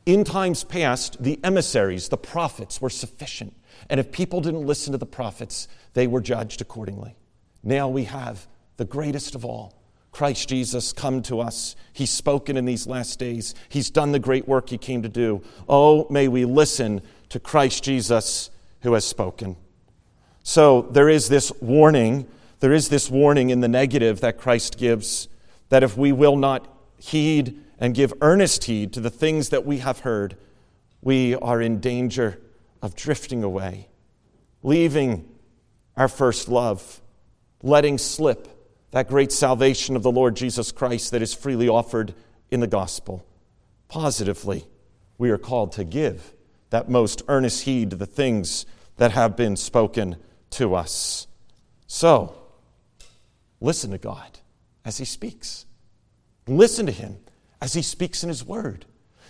In 0.05 0.23
times 0.23 0.63
past, 0.63 1.21
the 1.21 1.37
emissaries, 1.43 2.09
the 2.09 2.17
prophets, 2.17 2.81
were 2.81 2.89
sufficient. 2.89 3.53
And 3.89 3.99
if 3.99 4.11
people 4.11 4.41
didn't 4.41 4.65
listen 4.65 4.91
to 4.91 4.97
the 4.97 5.05
prophets, 5.05 5.67
they 5.93 6.07
were 6.07 6.21
judged 6.21 6.61
accordingly. 6.61 7.15
Now 7.63 7.87
we 7.87 8.05
have 8.05 8.47
the 8.77 8.85
greatest 8.85 9.35
of 9.35 9.45
all, 9.45 9.73
Christ 10.11 10.49
Jesus, 10.49 10.93
come 10.93 11.21
to 11.23 11.39
us. 11.39 11.75
He's 11.91 12.11
spoken 12.11 12.55
in 12.55 12.65
these 12.65 12.85
last 12.85 13.17
days. 13.17 13.55
He's 13.69 13.89
done 13.89 14.11
the 14.11 14.19
great 14.19 14.47
work 14.47 14.69
he 14.69 14.77
came 14.77 15.01
to 15.01 15.09
do. 15.09 15.41
Oh, 15.67 16.07
may 16.09 16.27
we 16.27 16.45
listen 16.45 17.01
to 17.29 17.39
Christ 17.39 17.83
Jesus 17.83 18.51
who 18.81 18.93
has 18.93 19.05
spoken. 19.05 19.55
So 20.43 20.83
there 20.83 21.09
is 21.09 21.29
this 21.29 21.51
warning. 21.61 22.27
There 22.59 22.73
is 22.73 22.89
this 22.89 23.09
warning 23.09 23.49
in 23.49 23.61
the 23.61 23.67
negative 23.67 24.21
that 24.21 24.37
Christ 24.37 24.77
gives 24.77 25.27
that 25.69 25.83
if 25.83 25.97
we 25.97 26.11
will 26.11 26.35
not 26.35 26.67
heed 26.97 27.59
and 27.79 27.95
give 27.95 28.13
earnest 28.21 28.65
heed 28.65 28.93
to 28.93 28.99
the 28.99 29.09
things 29.09 29.49
that 29.49 29.65
we 29.65 29.79
have 29.79 29.99
heard, 29.99 30.37
we 31.01 31.35
are 31.35 31.61
in 31.61 31.79
danger 31.79 32.39
of 32.83 32.95
drifting 32.95 33.43
away, 33.43 33.87
leaving 34.61 35.27
our 35.95 36.09
first 36.09 36.49
love, 36.49 37.01
letting 37.63 37.97
slip 37.97 38.49
that 38.91 39.07
great 39.07 39.31
salvation 39.31 39.95
of 39.95 40.03
the 40.03 40.11
Lord 40.11 40.35
Jesus 40.35 40.71
Christ 40.71 41.11
that 41.11 41.21
is 41.21 41.33
freely 41.33 41.69
offered 41.69 42.13
in 42.51 42.59
the 42.59 42.67
gospel. 42.67 43.25
Positively, 43.87 44.67
we 45.17 45.31
are 45.31 45.37
called 45.37 45.71
to 45.71 45.85
give 45.85 46.33
that 46.71 46.89
most 46.89 47.21
earnest 47.27 47.63
heed 47.63 47.89
to 47.91 47.95
the 47.95 48.05
things 48.05 48.65
that 48.97 49.11
have 49.11 49.37
been 49.37 49.55
spoken 49.55 50.17
to 50.51 50.75
us. 50.75 51.27
So, 51.87 52.35
listen 53.61 53.91
to 53.91 53.97
God 53.97 54.39
as 54.83 54.97
He 54.97 55.05
speaks. 55.05 55.65
Listen 56.47 56.85
to 56.85 56.91
Him 56.91 57.17
as 57.61 57.73
He 57.73 57.81
speaks 57.81 58.23
in 58.23 58.29
His 58.29 58.43
Word. 58.45 58.85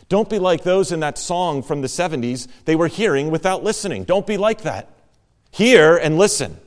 Don't 0.09 0.29
be 0.29 0.39
like 0.39 0.63
those 0.63 0.91
in 0.91 0.99
that 0.99 1.17
song 1.17 1.63
from 1.63 1.81
the 1.81 1.87
70s. 1.87 2.47
They 2.65 2.75
were 2.75 2.87
hearing 2.87 3.31
without 3.31 3.63
listening. 3.63 4.03
Don't 4.03 4.27
be 4.27 4.37
like 4.37 4.61
that. 4.61 4.89
Hear 5.51 5.97
and 5.97 6.17
listen. 6.17 6.57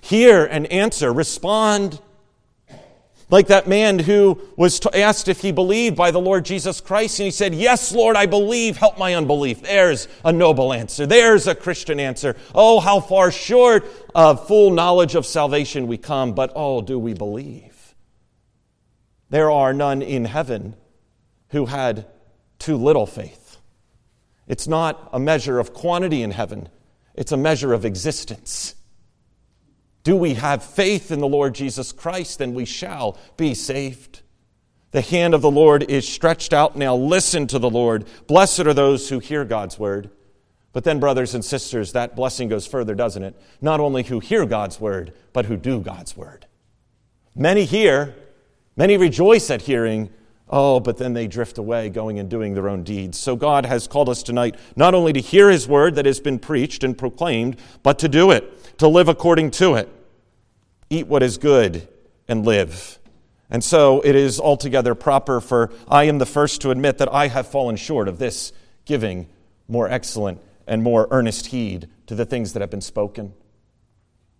Hear 0.00 0.44
and 0.44 0.66
answer. 0.68 1.12
Respond. 1.12 2.00
Like 3.28 3.48
that 3.48 3.66
man 3.66 3.98
who 3.98 4.40
was 4.56 4.80
asked 4.94 5.26
if 5.26 5.40
he 5.40 5.50
believed 5.50 5.96
by 5.96 6.12
the 6.12 6.20
Lord 6.20 6.44
Jesus 6.44 6.80
Christ, 6.80 7.18
and 7.18 7.24
he 7.24 7.32
said, 7.32 7.54
Yes, 7.54 7.92
Lord, 7.92 8.14
I 8.14 8.26
believe, 8.26 8.76
help 8.76 8.98
my 8.98 9.14
unbelief. 9.14 9.62
There's 9.62 10.06
a 10.24 10.32
noble 10.32 10.72
answer. 10.72 11.06
There's 11.06 11.48
a 11.48 11.54
Christian 11.56 11.98
answer. 11.98 12.36
Oh, 12.54 12.78
how 12.78 13.00
far 13.00 13.32
short 13.32 13.84
of 14.14 14.46
full 14.46 14.70
knowledge 14.70 15.16
of 15.16 15.26
salvation 15.26 15.88
we 15.88 15.98
come, 15.98 16.34
but 16.34 16.52
oh, 16.54 16.82
do 16.82 17.00
we 17.00 17.14
believe? 17.14 17.96
There 19.28 19.50
are 19.50 19.72
none 19.72 20.02
in 20.02 20.26
heaven 20.26 20.76
who 21.48 21.66
had 21.66 22.06
too 22.58 22.76
little 22.76 23.06
faith. 23.06 23.58
It's 24.46 24.68
not 24.68 25.08
a 25.12 25.18
measure 25.18 25.58
of 25.58 25.72
quantity 25.72 26.22
in 26.22 26.30
heaven, 26.30 26.68
it's 27.14 27.32
a 27.32 27.36
measure 27.36 27.72
of 27.72 27.84
existence. 27.84 28.74
Do 30.04 30.16
we 30.16 30.34
have 30.34 30.62
faith 30.62 31.10
in 31.10 31.18
the 31.18 31.26
Lord 31.26 31.54
Jesus 31.54 31.90
Christ? 31.90 32.38
Then 32.38 32.54
we 32.54 32.64
shall 32.64 33.18
be 33.36 33.54
saved. 33.54 34.22
The 34.92 35.00
hand 35.00 35.34
of 35.34 35.42
the 35.42 35.50
Lord 35.50 35.90
is 35.90 36.08
stretched 36.08 36.52
out 36.52 36.76
now. 36.76 36.94
Listen 36.94 37.48
to 37.48 37.58
the 37.58 37.68
Lord. 37.68 38.06
Blessed 38.28 38.60
are 38.60 38.72
those 38.72 39.08
who 39.08 39.18
hear 39.18 39.44
God's 39.44 39.80
word. 39.80 40.10
But 40.72 40.84
then, 40.84 41.00
brothers 41.00 41.34
and 41.34 41.44
sisters, 41.44 41.92
that 41.92 42.14
blessing 42.14 42.48
goes 42.48 42.66
further, 42.66 42.94
doesn't 42.94 43.22
it? 43.22 43.34
Not 43.60 43.80
only 43.80 44.04
who 44.04 44.20
hear 44.20 44.46
God's 44.46 44.78
word, 44.78 45.12
but 45.32 45.46
who 45.46 45.56
do 45.56 45.80
God's 45.80 46.16
word. 46.16 46.46
Many 47.34 47.64
hear, 47.64 48.14
many 48.76 48.96
rejoice 48.96 49.50
at 49.50 49.62
hearing, 49.62 50.10
Oh, 50.48 50.78
but 50.78 50.96
then 50.96 51.12
they 51.12 51.26
drift 51.26 51.58
away, 51.58 51.88
going 51.88 52.18
and 52.20 52.30
doing 52.30 52.54
their 52.54 52.68
own 52.68 52.84
deeds. 52.84 53.18
So 53.18 53.34
God 53.34 53.66
has 53.66 53.88
called 53.88 54.08
us 54.08 54.22
tonight 54.22 54.56
not 54.76 54.94
only 54.94 55.12
to 55.12 55.20
hear 55.20 55.50
His 55.50 55.66
word 55.66 55.96
that 55.96 56.06
has 56.06 56.20
been 56.20 56.38
preached 56.38 56.84
and 56.84 56.96
proclaimed, 56.96 57.56
but 57.82 57.98
to 58.00 58.08
do 58.08 58.30
it, 58.30 58.78
to 58.78 58.86
live 58.86 59.08
according 59.08 59.50
to 59.52 59.74
it. 59.74 59.88
Eat 60.88 61.08
what 61.08 61.22
is 61.24 61.36
good 61.36 61.88
and 62.28 62.44
live. 62.44 63.00
And 63.50 63.62
so 63.62 64.00
it 64.02 64.14
is 64.14 64.38
altogether 64.40 64.94
proper 64.94 65.40
for 65.40 65.72
I 65.88 66.04
am 66.04 66.18
the 66.18 66.26
first 66.26 66.60
to 66.62 66.70
admit 66.70 66.98
that 66.98 67.12
I 67.12 67.28
have 67.28 67.48
fallen 67.48 67.76
short 67.76 68.08
of 68.08 68.18
this 68.18 68.52
giving 68.84 69.28
more 69.68 69.88
excellent 69.88 70.40
and 70.66 70.82
more 70.82 71.08
earnest 71.10 71.46
heed 71.46 71.88
to 72.06 72.14
the 72.14 72.24
things 72.24 72.52
that 72.52 72.60
have 72.60 72.70
been 72.70 72.80
spoken. 72.80 73.34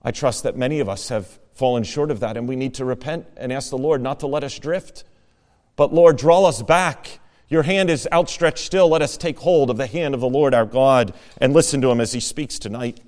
I 0.03 0.13
trust 0.13 0.45
that 0.45 0.57
many 0.57 0.79
of 0.79 0.89
us 0.89 1.09
have 1.09 1.39
fallen 1.55 1.83
short 1.83 2.11
of 2.11 2.21
that, 2.21 2.37
and 2.37 2.49
we 2.49 2.55
need 2.55 2.75
to 2.75 2.85
repent 2.85 3.27
and 3.37 3.53
ask 3.53 3.71
the 3.71 3.79
Lord 3.79 4.01
not 4.01 4.21
to 4.21 4.27
let 4.27 4.45
us 4.45 4.59
drift 4.59 5.05
but 5.77 5.93
Lord, 5.93 6.17
draw 6.17 6.45
us 6.45 6.63
back. 6.63 7.21
Your 7.49 7.63
hand 7.63 7.91
is 7.91 8.09
outstretched 8.13 8.65
still. 8.65 8.89
Let 8.89 9.03
us 9.03 9.17
take 9.17 9.39
hold 9.39 9.71
of 9.71 9.77
the 9.77 9.87
hand 9.87 10.15
of 10.15 10.21
the 10.21 10.29
Lord 10.29 10.55
our 10.55 10.67
God 10.67 11.15
and 11.39 11.53
listen 11.53 11.81
to 11.83 11.91
him 11.91 12.01
as 12.01 12.13
he 12.13 12.21
speaks 12.21 12.59
tonight. 12.59 13.01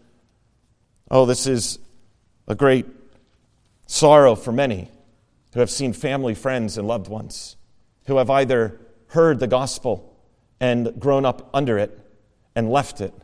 Oh, 1.10 1.26
this 1.26 1.46
is 1.46 1.78
a 2.46 2.54
great 2.54 2.86
sorrow 3.86 4.34
for 4.34 4.52
many 4.52 4.90
who 5.54 5.60
have 5.60 5.70
seen 5.70 5.92
family, 5.92 6.34
friends, 6.34 6.78
and 6.78 6.86
loved 6.86 7.08
ones 7.08 7.56
who 8.06 8.16
have 8.16 8.30
either 8.30 8.78
heard 9.08 9.38
the 9.38 9.46
gospel 9.46 10.16
and 10.60 10.98
grown 10.98 11.24
up 11.24 11.48
under 11.54 11.78
it 11.78 11.98
and 12.54 12.70
left 12.70 13.00
it, 13.00 13.14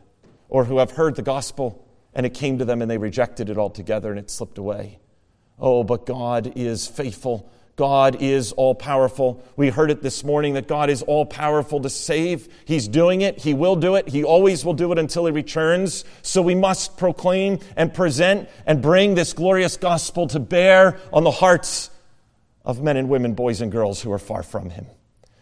or 0.47 0.65
who 0.65 0.77
have 0.77 0.91
heard 0.91 1.15
the 1.15 1.21
gospel 1.21 1.85
and 2.13 2.25
it 2.25 2.33
came 2.33 2.57
to 2.57 2.65
them 2.65 2.81
and 2.81 2.89
they 2.89 2.97
rejected 2.97 3.49
it 3.49 3.57
altogether 3.57 4.09
and 4.09 4.19
it 4.19 4.31
slipped 4.31 4.57
away. 4.57 4.99
Oh, 5.59 5.83
but 5.83 6.05
God 6.05 6.53
is 6.55 6.87
faithful 6.87 7.51
God 7.75 8.21
is 8.21 8.53
all 8.53 8.73
powerful. 8.73 9.43
We 9.57 9.69
heard 9.69 9.91
it 9.91 10.01
this 10.01 10.23
morning 10.23 10.53
that 10.53 10.67
God 10.67 10.89
is 10.89 11.01
all 11.01 11.25
powerful 11.25 11.81
to 11.81 11.89
save. 11.89 12.47
He's 12.63 12.87
doing 12.87 13.21
it. 13.21 13.39
He 13.39 13.53
will 13.53 13.75
do 13.75 13.95
it. 13.95 14.07
He 14.07 14.23
always 14.23 14.63
will 14.63 14.73
do 14.73 14.93
it 14.93 14.97
until 14.97 15.25
He 15.25 15.33
returns. 15.33 16.05
So 16.21 16.41
we 16.41 16.55
must 16.55 16.95
proclaim 16.95 17.59
and 17.75 17.93
present 17.93 18.47
and 18.65 18.81
bring 18.81 19.15
this 19.15 19.33
glorious 19.33 19.75
gospel 19.75 20.27
to 20.27 20.39
bear 20.39 20.99
on 21.11 21.25
the 21.25 21.31
hearts 21.31 21.89
of 22.63 22.81
men 22.81 22.95
and 22.95 23.09
women, 23.09 23.33
boys 23.33 23.59
and 23.59 23.71
girls 23.71 24.01
who 24.01 24.11
are 24.11 24.19
far 24.19 24.41
from 24.41 24.69
Him. 24.69 24.85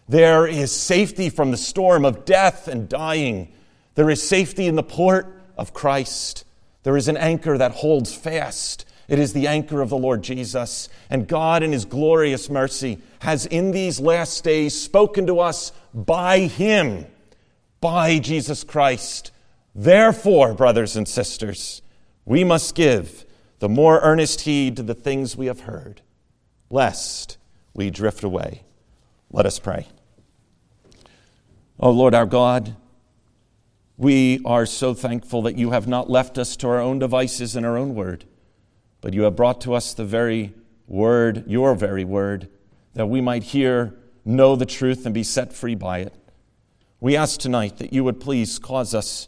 There 0.09 0.47
is 0.47 0.71
safety 0.71 1.29
from 1.29 1.51
the 1.51 1.57
storm 1.57 2.03
of 2.03 2.25
death 2.25 2.67
and 2.67 2.89
dying. 2.89 3.53
There 3.93 4.09
is 4.09 4.27
safety 4.27 4.65
in 4.65 4.75
the 4.75 4.83
port 4.83 5.27
of 5.55 5.73
Christ. 5.73 6.45
There 6.81 6.97
is 6.97 7.07
an 7.07 7.15
anchor 7.15 7.59
that 7.59 7.73
holds 7.73 8.13
fast 8.13 8.85
it 9.07 9.19
is 9.19 9.33
the 9.33 9.47
anchor 9.47 9.81
of 9.81 9.89
the 9.89 9.97
Lord 9.97 10.23
Jesus. 10.23 10.89
And 11.09 11.27
God, 11.27 11.63
in 11.63 11.71
His 11.71 11.85
glorious 11.85 12.49
mercy, 12.49 12.99
has 13.19 13.45
in 13.45 13.71
these 13.71 13.99
last 13.99 14.43
days 14.43 14.79
spoken 14.79 15.27
to 15.27 15.39
us 15.39 15.71
by 15.93 16.39
Him, 16.39 17.05
by 17.81 18.19
Jesus 18.19 18.63
Christ. 18.63 19.31
Therefore, 19.75 20.53
brothers 20.53 20.95
and 20.95 21.07
sisters, 21.07 21.81
we 22.25 22.43
must 22.43 22.75
give 22.75 23.25
the 23.59 23.69
more 23.69 23.99
earnest 24.01 24.41
heed 24.41 24.77
to 24.77 24.83
the 24.83 24.93
things 24.93 25.35
we 25.35 25.47
have 25.47 25.61
heard, 25.61 26.01
lest 26.69 27.37
we 27.73 27.89
drift 27.89 28.23
away. 28.23 28.63
Let 29.31 29.45
us 29.45 29.59
pray. 29.59 29.87
O 31.79 31.89
oh 31.89 31.91
Lord 31.91 32.13
our 32.13 32.25
God, 32.25 32.75
we 33.97 34.39
are 34.45 34.65
so 34.65 34.93
thankful 34.93 35.41
that 35.43 35.57
you 35.57 35.71
have 35.71 35.87
not 35.87 36.09
left 36.09 36.37
us 36.37 36.55
to 36.57 36.67
our 36.67 36.79
own 36.79 36.99
devices 36.99 37.55
and 37.55 37.65
our 37.65 37.77
own 37.77 37.95
word 37.95 38.25
but 39.03 39.13
you 39.13 39.23
have 39.23 39.35
brought 39.35 39.59
to 39.59 39.73
us 39.73 39.93
the 39.93 40.05
very 40.05 40.53
word, 40.87 41.43
your 41.45 41.75
very 41.75 42.05
word, 42.05 42.47
that 42.93 43.07
we 43.07 43.19
might 43.19 43.43
hear, 43.43 43.93
know 44.23 44.55
the 44.55 44.65
truth, 44.65 45.05
and 45.05 45.13
be 45.13 45.23
set 45.23 45.51
free 45.51 45.75
by 45.75 45.99
it. 45.99 46.13
We 47.01 47.17
ask 47.17 47.37
tonight 47.37 47.79
that 47.79 47.91
you 47.91 48.05
would 48.05 48.21
please 48.21 48.57
cause 48.59 48.95
us 48.95 49.27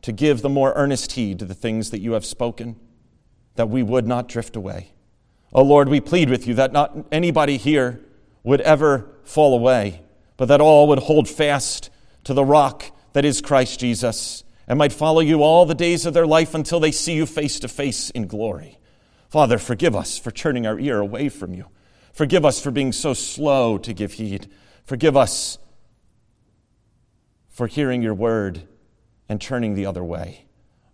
to 0.00 0.12
give 0.12 0.40
the 0.40 0.48
more 0.48 0.72
earnest 0.76 1.12
heed 1.12 1.38
to 1.40 1.44
the 1.44 1.52
things 1.52 1.90
that 1.90 2.00
you 2.00 2.12
have 2.12 2.24
spoken, 2.24 2.76
that 3.56 3.68
we 3.68 3.82
would 3.82 4.06
not 4.06 4.28
drift 4.28 4.56
away. 4.56 4.92
Oh 5.52 5.62
Lord, 5.62 5.90
we 5.90 6.00
plead 6.00 6.30
with 6.30 6.46
you 6.46 6.54
that 6.54 6.72
not 6.72 6.96
anybody 7.12 7.58
here 7.58 8.00
would 8.42 8.62
ever 8.62 9.10
fall 9.24 9.54
away, 9.54 10.00
but 10.38 10.46
that 10.46 10.62
all 10.62 10.88
would 10.88 11.00
hold 11.00 11.28
fast 11.28 11.90
to 12.24 12.32
the 12.32 12.46
rock 12.46 12.84
that 13.12 13.26
is 13.26 13.42
Christ 13.42 13.78
Jesus 13.78 14.42
and 14.66 14.78
might 14.78 14.92
follow 14.92 15.20
you 15.20 15.42
all 15.42 15.66
the 15.66 15.74
days 15.74 16.06
of 16.06 16.14
their 16.14 16.26
life 16.26 16.54
until 16.54 16.80
they 16.80 16.92
see 16.92 17.12
you 17.12 17.26
face 17.26 17.60
to 17.60 17.68
face 17.68 18.08
in 18.08 18.26
glory. 18.26 18.78
Father, 19.32 19.56
forgive 19.56 19.96
us 19.96 20.18
for 20.18 20.30
turning 20.30 20.66
our 20.66 20.78
ear 20.78 20.98
away 20.98 21.30
from 21.30 21.54
you. 21.54 21.64
Forgive 22.12 22.44
us 22.44 22.60
for 22.60 22.70
being 22.70 22.92
so 22.92 23.14
slow 23.14 23.78
to 23.78 23.94
give 23.94 24.12
heed. 24.12 24.46
Forgive 24.84 25.16
us 25.16 25.56
for 27.48 27.66
hearing 27.66 28.02
your 28.02 28.12
word 28.12 28.68
and 29.30 29.40
turning 29.40 29.74
the 29.74 29.86
other 29.86 30.04
way. 30.04 30.44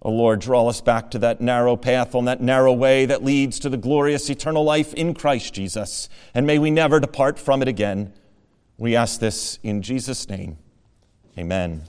O 0.03 0.13
Lord, 0.13 0.39
draw 0.39 0.69
us 0.69 0.81
back 0.81 1.11
to 1.11 1.19
that 1.19 1.41
narrow 1.41 1.75
path 1.75 2.15
on 2.15 2.27
that 2.27 2.41
narrow 2.41 2.73
way 2.73 3.07
that 3.07 3.25
leads 3.25 3.59
to 3.59 3.69
the 3.69 3.77
glorious 3.77 4.31
eternal 4.31 4.63
life 4.63 4.95
in 4.95 5.15
Christ 5.15 5.53
Jesus. 5.53 6.09
And 6.33 6.47
may 6.47 6.61
we 6.61 6.71
never 6.71 7.01
depart 7.01 7.41
from 7.41 7.61
it 7.61 7.67
again. 7.67 8.13
We 8.77 8.95
ask 8.95 9.19
this 9.19 9.59
in 9.65 9.83
Jesus' 9.83 10.29
name. 10.29 10.59
Amen. 11.37 11.89